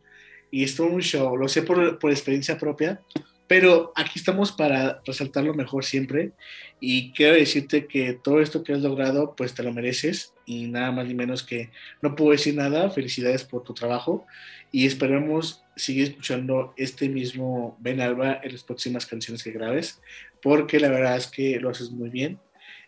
y 0.50 0.64
es 0.64 0.76
todo 0.76 0.88
un 0.88 1.00
show, 1.00 1.36
lo 1.36 1.48
sé 1.48 1.62
por, 1.62 1.98
por 1.98 2.10
experiencia 2.10 2.58
propia, 2.58 3.00
pero 3.48 3.92
aquí 3.96 4.18
estamos 4.18 4.52
para 4.52 5.00
resaltarlo 5.06 5.54
mejor 5.54 5.84
siempre. 5.84 6.32
Y 6.80 7.12
quiero 7.12 7.34
decirte 7.34 7.86
que 7.86 8.12
todo 8.12 8.42
esto 8.42 8.62
que 8.62 8.74
has 8.74 8.80
logrado, 8.80 9.34
pues 9.34 9.54
te 9.54 9.62
lo 9.62 9.72
mereces. 9.72 10.34
Y 10.44 10.66
nada 10.66 10.92
más 10.92 11.06
ni 11.08 11.14
menos 11.14 11.42
que 11.42 11.70
no 12.02 12.14
puedo 12.14 12.32
decir 12.32 12.54
nada, 12.54 12.90
felicidades 12.90 13.44
por 13.44 13.64
tu 13.64 13.72
trabajo. 13.72 14.26
Y 14.70 14.86
esperamos 14.86 15.64
seguir 15.76 16.08
escuchando 16.08 16.74
este 16.76 17.08
mismo 17.08 17.78
Ben 17.80 18.02
Alba 18.02 18.38
en 18.42 18.52
las 18.52 18.64
próximas 18.64 19.06
canciones 19.06 19.42
que 19.42 19.52
grabes, 19.52 19.98
porque 20.42 20.78
la 20.78 20.90
verdad 20.90 21.16
es 21.16 21.26
que 21.26 21.58
lo 21.58 21.70
haces 21.70 21.90
muy 21.90 22.10
bien. 22.10 22.38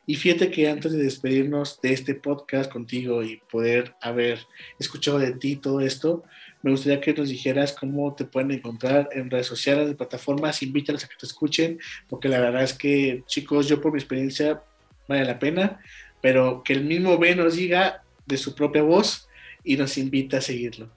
Y 0.06 0.16
fíjate 0.16 0.50
que 0.50 0.68
antes 0.68 0.92
de 0.92 1.02
despedirnos 1.02 1.80
de 1.80 1.92
este 1.92 2.14
podcast 2.14 2.70
contigo 2.70 3.22
y 3.22 3.40
poder 3.50 3.94
haber 4.02 4.40
escuchado 4.78 5.18
de 5.18 5.32
ti 5.32 5.56
todo 5.56 5.80
esto, 5.80 6.24
me 6.62 6.70
gustaría 6.70 7.00
que 7.00 7.14
nos 7.14 7.28
dijeras 7.28 7.72
cómo 7.72 8.14
te 8.14 8.24
pueden 8.24 8.50
encontrar 8.50 9.08
en 9.12 9.30
redes 9.30 9.46
sociales, 9.46 9.88
en 9.88 9.96
plataformas, 9.96 10.62
invítalos 10.62 11.04
a 11.04 11.08
que 11.08 11.16
te 11.18 11.26
escuchen, 11.26 11.78
porque 12.08 12.28
la 12.28 12.40
verdad 12.40 12.62
es 12.62 12.74
que, 12.74 13.22
chicos, 13.26 13.66
yo 13.68 13.80
por 13.80 13.92
mi 13.92 13.98
experiencia 13.98 14.62
vale 15.08 15.24
la 15.24 15.38
pena, 15.38 15.80
pero 16.20 16.62
que 16.62 16.74
el 16.74 16.84
mismo 16.84 17.16
Ben 17.18 17.38
nos 17.38 17.56
diga 17.56 18.02
de 18.26 18.36
su 18.36 18.54
propia 18.54 18.82
voz 18.82 19.28
y 19.64 19.76
nos 19.76 19.96
invita 19.98 20.38
a 20.38 20.40
seguirlo. 20.40 20.88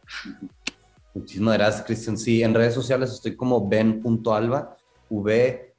Muchísimas 1.13 1.57
gracias, 1.57 1.85
Cristian. 1.85 2.17
Sí, 2.17 2.41
en 2.43 2.53
redes 2.53 2.73
sociales 2.73 3.11
estoy 3.11 3.35
como 3.35 3.67
ben.alba, 3.67 4.77
V-E-N.A-L-V-A. 5.09 5.69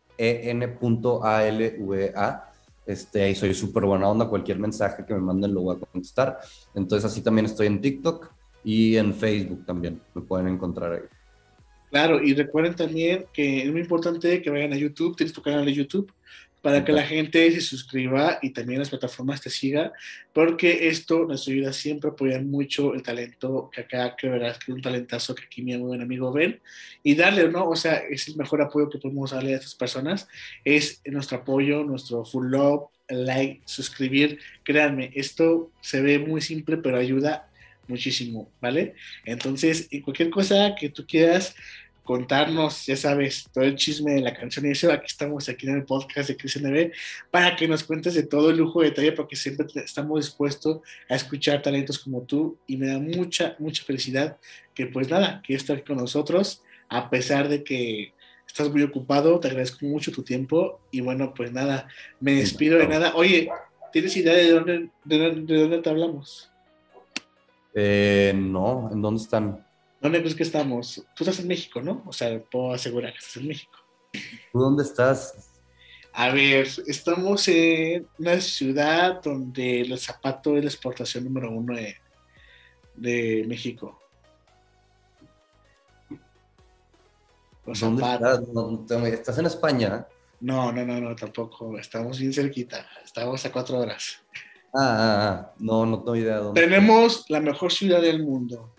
Este, 2.86 3.22
ahí 3.22 3.34
soy 3.34 3.54
súper 3.54 3.84
buena 3.84 4.08
onda, 4.08 4.28
cualquier 4.28 4.58
mensaje 4.58 5.04
que 5.06 5.14
me 5.14 5.20
manden 5.20 5.54
lo 5.54 5.62
voy 5.62 5.76
a 5.76 5.80
contestar. 5.80 6.38
Entonces 6.74 7.10
así 7.10 7.22
también 7.22 7.46
estoy 7.46 7.66
en 7.66 7.80
TikTok, 7.80 8.30
y 8.64 8.96
en 8.96 9.14
Facebook 9.14 9.64
también 9.66 10.00
me 10.14 10.22
pueden 10.22 10.48
encontrar 10.48 10.92
ahí. 10.92 11.00
Claro, 11.90 12.20
y 12.20 12.34
recuerden 12.34 12.74
también 12.74 13.26
que 13.32 13.62
es 13.62 13.70
muy 13.70 13.82
importante 13.82 14.42
que 14.42 14.50
vayan 14.50 14.72
a 14.72 14.76
YouTube, 14.76 15.16
tienes 15.16 15.32
tu 15.32 15.42
canal 15.42 15.64
de 15.64 15.74
YouTube, 15.74 16.12
para 16.64 16.82
que 16.82 16.92
la 16.92 17.02
gente 17.02 17.52
se 17.52 17.60
suscriba 17.60 18.38
y 18.40 18.48
también 18.48 18.78
las 18.78 18.88
plataformas 18.88 19.42
te 19.42 19.50
siga, 19.50 19.92
porque 20.32 20.88
esto 20.88 21.26
nos 21.26 21.46
ayuda 21.46 21.74
siempre 21.74 22.08
a 22.08 22.14
apoyar 22.14 22.42
mucho 22.42 22.94
el 22.94 23.02
talento 23.02 23.68
que 23.70 23.82
acá, 23.82 24.16
que 24.16 24.30
verás 24.30 24.58
que 24.58 24.72
es 24.72 24.74
un 24.74 24.80
talentazo 24.80 25.34
que 25.34 25.44
aquí 25.44 25.60
mi 25.60 25.76
buen 25.76 26.00
amigo 26.00 26.32
ven, 26.32 26.58
y 27.02 27.16
darle, 27.16 27.50
¿no? 27.50 27.68
O 27.68 27.76
sea, 27.76 27.96
es 27.96 28.28
el 28.28 28.36
mejor 28.36 28.62
apoyo 28.62 28.88
que 28.88 28.96
podemos 28.96 29.32
darle 29.32 29.52
a 29.52 29.58
estas 29.58 29.74
personas, 29.74 30.26
es 30.64 31.02
nuestro 31.04 31.36
apoyo, 31.36 31.84
nuestro 31.84 32.24
full 32.24 32.46
love, 32.46 32.88
like, 33.10 33.60
suscribir, 33.66 34.38
créanme, 34.62 35.12
esto 35.14 35.70
se 35.82 36.00
ve 36.00 36.18
muy 36.18 36.40
simple, 36.40 36.78
pero 36.78 36.96
ayuda 36.96 37.50
muchísimo, 37.88 38.50
¿vale? 38.60 38.94
Entonces, 39.24 39.88
y 39.90 40.00
cualquier 40.00 40.30
cosa 40.30 40.74
que 40.78 40.88
tú 40.88 41.06
quieras 41.06 41.54
contarnos, 42.04 42.84
ya 42.84 42.96
sabes, 42.96 43.48
todo 43.52 43.64
el 43.64 43.76
chisme 43.76 44.12
de 44.12 44.20
la 44.20 44.34
canción 44.34 44.66
y 44.66 44.70
eso, 44.70 44.92
aquí 44.92 45.06
estamos 45.06 45.48
aquí 45.48 45.66
en 45.66 45.76
el 45.76 45.84
podcast 45.84 46.28
de 46.28 46.36
Cristian 46.36 46.70
NB 46.70 46.92
para 47.30 47.56
que 47.56 47.66
nos 47.66 47.82
cuentes 47.82 48.12
de 48.14 48.22
todo 48.22 48.50
el 48.50 48.58
lujo 48.58 48.82
de 48.82 48.90
detalle, 48.90 49.12
porque 49.12 49.36
siempre 49.36 49.66
estamos 49.76 50.24
dispuestos 50.24 50.80
a 51.08 51.14
escuchar 51.14 51.62
talentos 51.62 51.98
como 51.98 52.20
tú 52.22 52.58
y 52.66 52.76
me 52.76 52.88
da 52.88 52.98
mucha, 52.98 53.56
mucha 53.58 53.82
felicidad 53.84 54.36
que 54.74 54.86
pues 54.86 55.08
nada, 55.08 55.42
que 55.44 55.54
estar 55.54 55.82
con 55.82 55.96
nosotros, 55.96 56.62
a 56.90 57.08
pesar 57.08 57.48
de 57.48 57.64
que 57.64 58.12
estás 58.46 58.70
muy 58.70 58.82
ocupado, 58.82 59.40
te 59.40 59.48
agradezco 59.48 59.86
mucho 59.86 60.12
tu 60.12 60.22
tiempo 60.22 60.80
y 60.90 61.00
bueno, 61.00 61.32
pues 61.34 61.52
nada, 61.52 61.88
me 62.20 62.34
despido 62.34 62.78
de 62.78 62.86
nada. 62.86 63.14
Oye, 63.16 63.48
¿tienes 63.92 64.14
idea 64.16 64.34
de 64.34 64.50
dónde, 64.50 64.90
de 65.04 65.58
dónde 65.58 65.78
te 65.78 65.90
hablamos? 65.90 66.53
Eh, 67.74 68.32
no, 68.34 68.88
¿en 68.92 69.02
dónde 69.02 69.22
están? 69.22 69.66
¿Dónde 70.00 70.20
crees 70.20 70.34
que 70.34 70.42
estamos? 70.44 71.04
Tú 71.16 71.24
estás 71.24 71.40
en 71.40 71.48
México, 71.48 71.82
¿no? 71.82 72.02
O 72.06 72.12
sea, 72.12 72.40
puedo 72.44 72.72
asegurar 72.72 73.12
que 73.12 73.18
estás 73.18 73.36
en 73.38 73.48
México. 73.48 73.78
¿Tú 74.52 74.58
dónde 74.58 74.84
estás? 74.84 75.50
A 76.12 76.30
ver, 76.30 76.68
estamos 76.86 77.48
en 77.48 78.06
una 78.18 78.40
ciudad 78.40 79.20
donde 79.20 79.80
el 79.80 79.98
zapato 79.98 80.56
es 80.56 80.62
la 80.62 80.70
exportación 80.70 81.24
número 81.24 81.50
uno 81.50 81.74
de, 82.94 83.44
México. 83.48 84.00
¿Dónde 87.66 88.02
estás? 88.02 88.40
¿Estás 89.04 89.38
en 89.38 89.46
España? 89.46 90.06
No, 90.38 90.70
no, 90.70 90.84
no, 90.84 91.00
no, 91.00 91.16
tampoco. 91.16 91.76
Estamos 91.78 92.20
bien 92.20 92.32
cerquita. 92.32 92.86
Estamos 93.02 93.44
a 93.44 93.50
cuatro 93.50 93.78
horas. 93.78 94.22
Ah, 94.76 94.80
ah, 94.80 95.28
ah, 95.28 95.52
no, 95.58 95.86
no 95.86 95.98
tengo 95.98 96.16
idea. 96.16 96.38
Dónde 96.38 96.60
Tenemos 96.60 97.24
la 97.28 97.40
mejor 97.40 97.72
ciudad 97.72 98.00
del 98.02 98.24
mundo. 98.24 98.74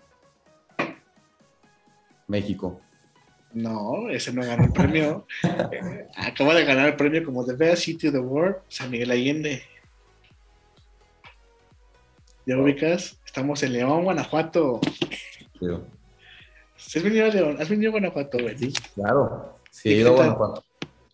México. 2.26 2.80
No, 3.54 4.10
ese 4.10 4.32
no 4.32 4.42
ganó 4.42 4.64
el 4.64 4.72
premio. 4.72 5.26
Eh, 5.72 6.06
acaba 6.16 6.54
de 6.54 6.64
ganar 6.64 6.88
el 6.88 6.96
premio 6.96 7.24
como 7.24 7.44
The 7.44 7.54
Best 7.54 7.84
City 7.84 8.08
of 8.08 8.14
the 8.14 8.20
World, 8.20 8.56
San 8.68 8.90
Miguel 8.90 9.10
Allende. 9.10 9.62
¿Ya 12.44 12.58
ubicas? 12.58 13.18
Estamos 13.24 13.62
en 13.62 13.72
León, 13.72 14.04
Guanajuato. 14.04 14.80
Sí, 16.76 16.98
¿Has 16.98 17.02
venido 17.02 17.26
a 17.26 17.28
León? 17.28 17.56
¿Has 17.58 17.68
venido 17.68 17.90
a 17.90 17.92
Guanajuato, 17.92 18.38
güey? 18.38 18.58
Sí, 18.58 18.72
claro. 18.94 19.58
Sí, 19.70 19.88
¿Y 19.88 19.92
he 19.92 19.96
ido 19.98 20.12
a? 20.12 20.16
Guanajuato. 20.16 20.64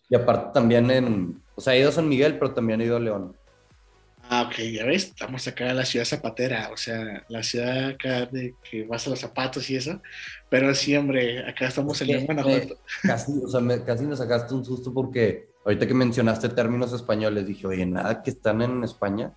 Y 0.09 0.15
aparte 0.15 0.51
también 0.53 0.91
en, 0.91 1.41
o 1.55 1.61
sea, 1.61 1.73
he 1.73 1.79
ido 1.79 1.89
a 1.89 1.93
San 1.93 2.09
Miguel, 2.09 2.37
pero 2.37 2.53
también 2.53 2.81
he 2.81 2.85
ido 2.85 2.97
a 2.97 2.99
León. 2.99 3.35
Ah, 4.29 4.43
ok, 4.43 4.55
ya 4.71 4.85
ves, 4.85 5.05
estamos 5.05 5.45
acá 5.47 5.69
en 5.69 5.75
la 5.77 5.85
ciudad 5.85 6.05
zapatera, 6.05 6.69
o 6.73 6.77
sea, 6.77 7.23
la 7.27 7.43
ciudad 7.43 7.89
acá 7.89 8.25
de 8.25 8.55
que 8.69 8.85
vas 8.85 9.05
a 9.05 9.09
los 9.09 9.19
zapatos 9.19 9.69
y 9.69 9.75
eso, 9.75 10.01
pero 10.49 10.73
sí, 10.73 10.95
hombre, 10.95 11.47
acá 11.47 11.67
estamos 11.67 12.01
en 12.01 12.09
Eh, 12.11 12.25
Guanajuato. 12.25 12.77
Casi, 13.03 13.31
o 13.43 13.47
sea, 13.49 13.59
me- 13.59 13.83
casi 13.83 14.05
me 14.05 14.15
sacaste 14.15 14.53
un 14.53 14.63
susto 14.63 14.93
porque 14.93 15.49
ahorita 15.65 15.85
que 15.87 15.93
mencionaste 15.93 16.49
términos 16.49 16.93
españoles, 16.93 17.45
dije, 17.45 17.67
oye, 17.67 17.85
nada 17.85 18.23
que 18.23 18.29
están 18.31 18.61
en 18.61 18.83
España. 18.83 19.33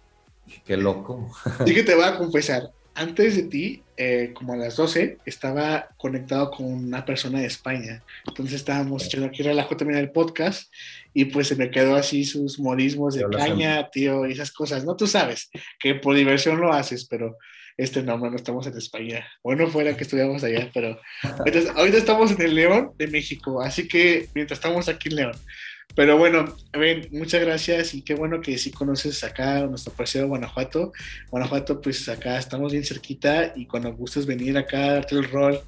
Dije, 0.46 0.62
qué 0.64 0.76
loco. 0.76 1.30
Así 1.58 1.74
que 1.74 1.82
te 1.82 1.94
voy 1.94 2.04
a 2.04 2.16
confesar, 2.16 2.70
antes 2.96 3.36
de 3.36 3.42
ti, 3.44 3.82
eh, 3.98 4.30
como 4.34 4.54
a 4.54 4.56
las 4.56 4.76
12, 4.76 5.18
estaba 5.26 5.88
conectado 5.98 6.50
con 6.50 6.66
una 6.66 7.04
persona 7.04 7.40
de 7.40 7.46
España. 7.46 8.02
Entonces 8.26 8.56
estábamos 8.56 9.04
echando 9.04 9.26
aquí 9.26 9.42
relajo 9.42 9.76
también 9.76 10.00
el 10.00 10.10
podcast 10.10 10.72
y 11.12 11.26
pues 11.26 11.48
se 11.48 11.56
me 11.56 11.70
quedó 11.70 11.94
así 11.94 12.24
sus 12.24 12.58
modismos 12.58 13.14
de 13.14 13.26
caña, 13.30 13.88
tío, 13.90 14.26
y 14.26 14.32
esas 14.32 14.50
cosas. 14.50 14.84
No, 14.84 14.96
tú 14.96 15.06
sabes 15.06 15.50
que 15.78 15.94
por 15.94 16.16
diversión 16.16 16.58
lo 16.58 16.72
haces, 16.72 17.06
pero 17.06 17.36
este 17.76 18.02
no, 18.02 18.16
no 18.16 18.34
estamos 18.34 18.66
en 18.66 18.76
España. 18.78 19.26
Bueno, 19.42 19.68
fuera 19.68 19.94
que 19.94 20.04
estuviéramos 20.04 20.42
allá, 20.42 20.70
pero 20.72 20.98
ahorita, 21.38 21.72
ahorita 21.72 21.98
estamos 21.98 22.30
en 22.32 22.40
el 22.40 22.54
León 22.54 22.92
de 22.96 23.08
México, 23.08 23.60
así 23.60 23.86
que 23.86 24.28
mientras 24.34 24.58
estamos 24.58 24.88
aquí 24.88 25.10
en 25.10 25.16
León. 25.16 25.36
Pero 25.94 26.18
bueno, 26.18 26.44
ven, 26.74 27.08
muchas 27.10 27.40
gracias 27.40 27.94
y 27.94 28.02
qué 28.02 28.14
bueno 28.14 28.42
que 28.42 28.58
sí 28.58 28.70
conoces 28.70 29.24
acá 29.24 29.66
nuestro 29.66 29.94
parcero 29.94 30.28
Guanajuato. 30.28 30.92
Guanajuato, 31.30 31.80
pues 31.80 32.06
acá 32.10 32.38
estamos 32.38 32.72
bien 32.72 32.84
cerquita 32.84 33.54
y 33.56 33.64
cuando 33.66 33.94
gustes 33.94 34.26
venir 34.26 34.58
acá 34.58 34.84
a 34.84 34.92
darte 34.94 35.14
el 35.14 35.24
rol, 35.24 35.58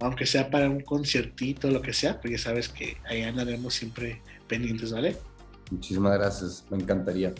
aunque 0.00 0.26
sea 0.26 0.50
para 0.50 0.68
un 0.68 0.80
conciertito, 0.80 1.70
lo 1.70 1.80
que 1.80 1.94
sea, 1.94 2.20
pues 2.20 2.32
ya 2.32 2.38
sabes 2.38 2.68
que 2.68 2.98
ahí 3.08 3.22
andaremos 3.22 3.72
siempre 3.72 4.20
pendientes, 4.46 4.92
¿vale? 4.92 5.16
Muchísimas 5.70 6.18
gracias, 6.18 6.64
me 6.70 6.76
encantaría. 6.76 7.32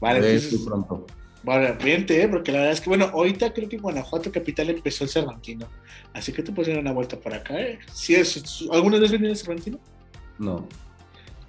Vale, 0.00 0.18
entonces, 0.18 0.52
muy 0.52 0.66
pronto. 0.66 1.06
bueno, 1.42 1.76
vente, 1.82 2.22
¿eh? 2.22 2.28
porque 2.28 2.52
la 2.52 2.58
verdad 2.58 2.72
es 2.74 2.80
que, 2.80 2.88
bueno, 2.88 3.06
ahorita 3.06 3.52
creo 3.52 3.68
que 3.68 3.76
en 3.76 3.82
Guanajuato 3.82 4.30
Capital 4.30 4.70
empezó 4.70 5.04
el 5.04 5.10
Cervantino, 5.10 5.68
así 6.12 6.32
que 6.32 6.42
te 6.42 6.52
puedes 6.52 6.72
dar 6.72 6.80
una 6.80 6.92
vuelta 6.92 7.18
por 7.18 7.34
acá, 7.34 7.60
¿eh? 7.60 7.80
Si 7.92 8.14
es, 8.14 8.64
¿Alguna 8.70 8.98
vez 8.98 9.10
venido 9.10 9.30
al 9.32 9.36
Cervantino? 9.36 9.80
No, 10.38 10.66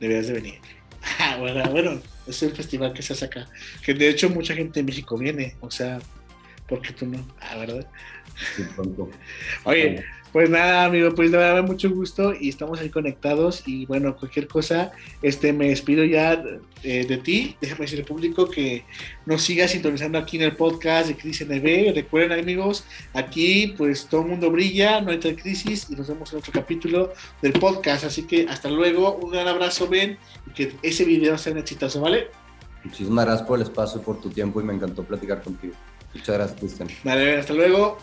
Deberías 0.01 0.27
de 0.27 0.33
venir. 0.33 0.55
Ah, 1.19 1.37
bueno, 1.39 1.63
bueno, 1.71 2.01
es 2.27 2.43
el 2.43 2.51
festival 2.51 2.93
que 2.93 3.01
se 3.01 3.13
hace 3.13 3.25
acá. 3.25 3.47
Que 3.83 3.95
de 3.95 4.07
hecho 4.07 4.29
mucha 4.29 4.53
gente 4.53 4.79
de 4.79 4.83
México 4.83 5.17
viene, 5.17 5.55
o 5.59 5.71
sea, 5.71 5.99
¿por 6.67 6.79
qué 6.81 6.93
tú 6.93 7.07
no? 7.07 7.25
Ah, 7.39 7.57
¿verdad? 7.57 7.87
sí, 8.55 8.63
pronto. 8.75 9.09
Oye, 9.63 10.03
pues 10.31 10.49
nada, 10.49 10.85
amigo, 10.85 11.13
pues 11.13 11.31
de 11.31 11.37
verdad 11.37 11.63
mucho 11.63 11.89
gusto 11.89 12.33
y 12.39 12.49
estamos 12.49 12.79
ahí 12.79 12.89
conectados 12.89 13.63
y 13.65 13.85
bueno, 13.85 14.15
cualquier 14.15 14.47
cosa, 14.47 14.91
este, 15.21 15.51
me 15.51 15.69
despido 15.69 16.03
ya 16.05 16.43
eh, 16.83 17.05
de 17.05 17.17
ti. 17.17 17.57
Déjame 17.59 17.81
decir 17.81 17.99
al 17.99 18.05
público 18.05 18.49
que 18.49 18.85
nos 19.25 19.41
siga 19.41 19.67
sintonizando 19.67 20.17
aquí 20.17 20.37
en 20.37 20.43
el 20.43 20.55
podcast 20.55 21.09
de 21.09 21.17
Crisis 21.17 21.47
NB. 21.47 21.93
Recuerden, 21.93 22.39
amigos, 22.39 22.85
aquí 23.13 23.73
pues 23.77 24.07
todo 24.07 24.21
el 24.21 24.27
mundo 24.27 24.49
brilla, 24.51 25.01
no 25.01 25.11
entra 25.11 25.29
en 25.29 25.35
crisis 25.35 25.87
y 25.89 25.95
nos 25.95 26.07
vemos 26.07 26.31
en 26.31 26.39
otro 26.39 26.53
capítulo 26.53 27.13
del 27.41 27.53
podcast. 27.53 28.05
Así 28.05 28.23
que 28.23 28.47
hasta 28.47 28.69
luego, 28.69 29.15
un 29.15 29.31
gran 29.31 29.47
abrazo, 29.47 29.87
Ben, 29.87 30.17
y 30.47 30.51
que 30.51 30.73
ese 30.81 31.03
video 31.03 31.37
sea 31.37 31.51
un 31.51 31.59
exitoso, 31.59 31.99
¿vale? 31.99 32.27
Muchísimas 32.83 33.25
gracias 33.25 33.47
por 33.47 33.59
el 33.59 33.63
espacio 33.63 34.01
y 34.01 34.03
por 34.03 34.21
tu 34.21 34.29
tiempo 34.29 34.61
y 34.61 34.63
me 34.63 34.73
encantó 34.73 35.03
platicar 35.03 35.41
contigo. 35.43 35.75
Muchas 36.13 36.35
gracias, 36.35 36.59
Cristian. 36.59 36.89
Vale, 37.03 37.37
hasta 37.37 37.53
luego. 37.53 37.97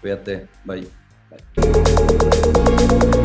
Cuídate. 0.00 0.46
Bye. 0.64 1.05
Bye. 1.56 3.15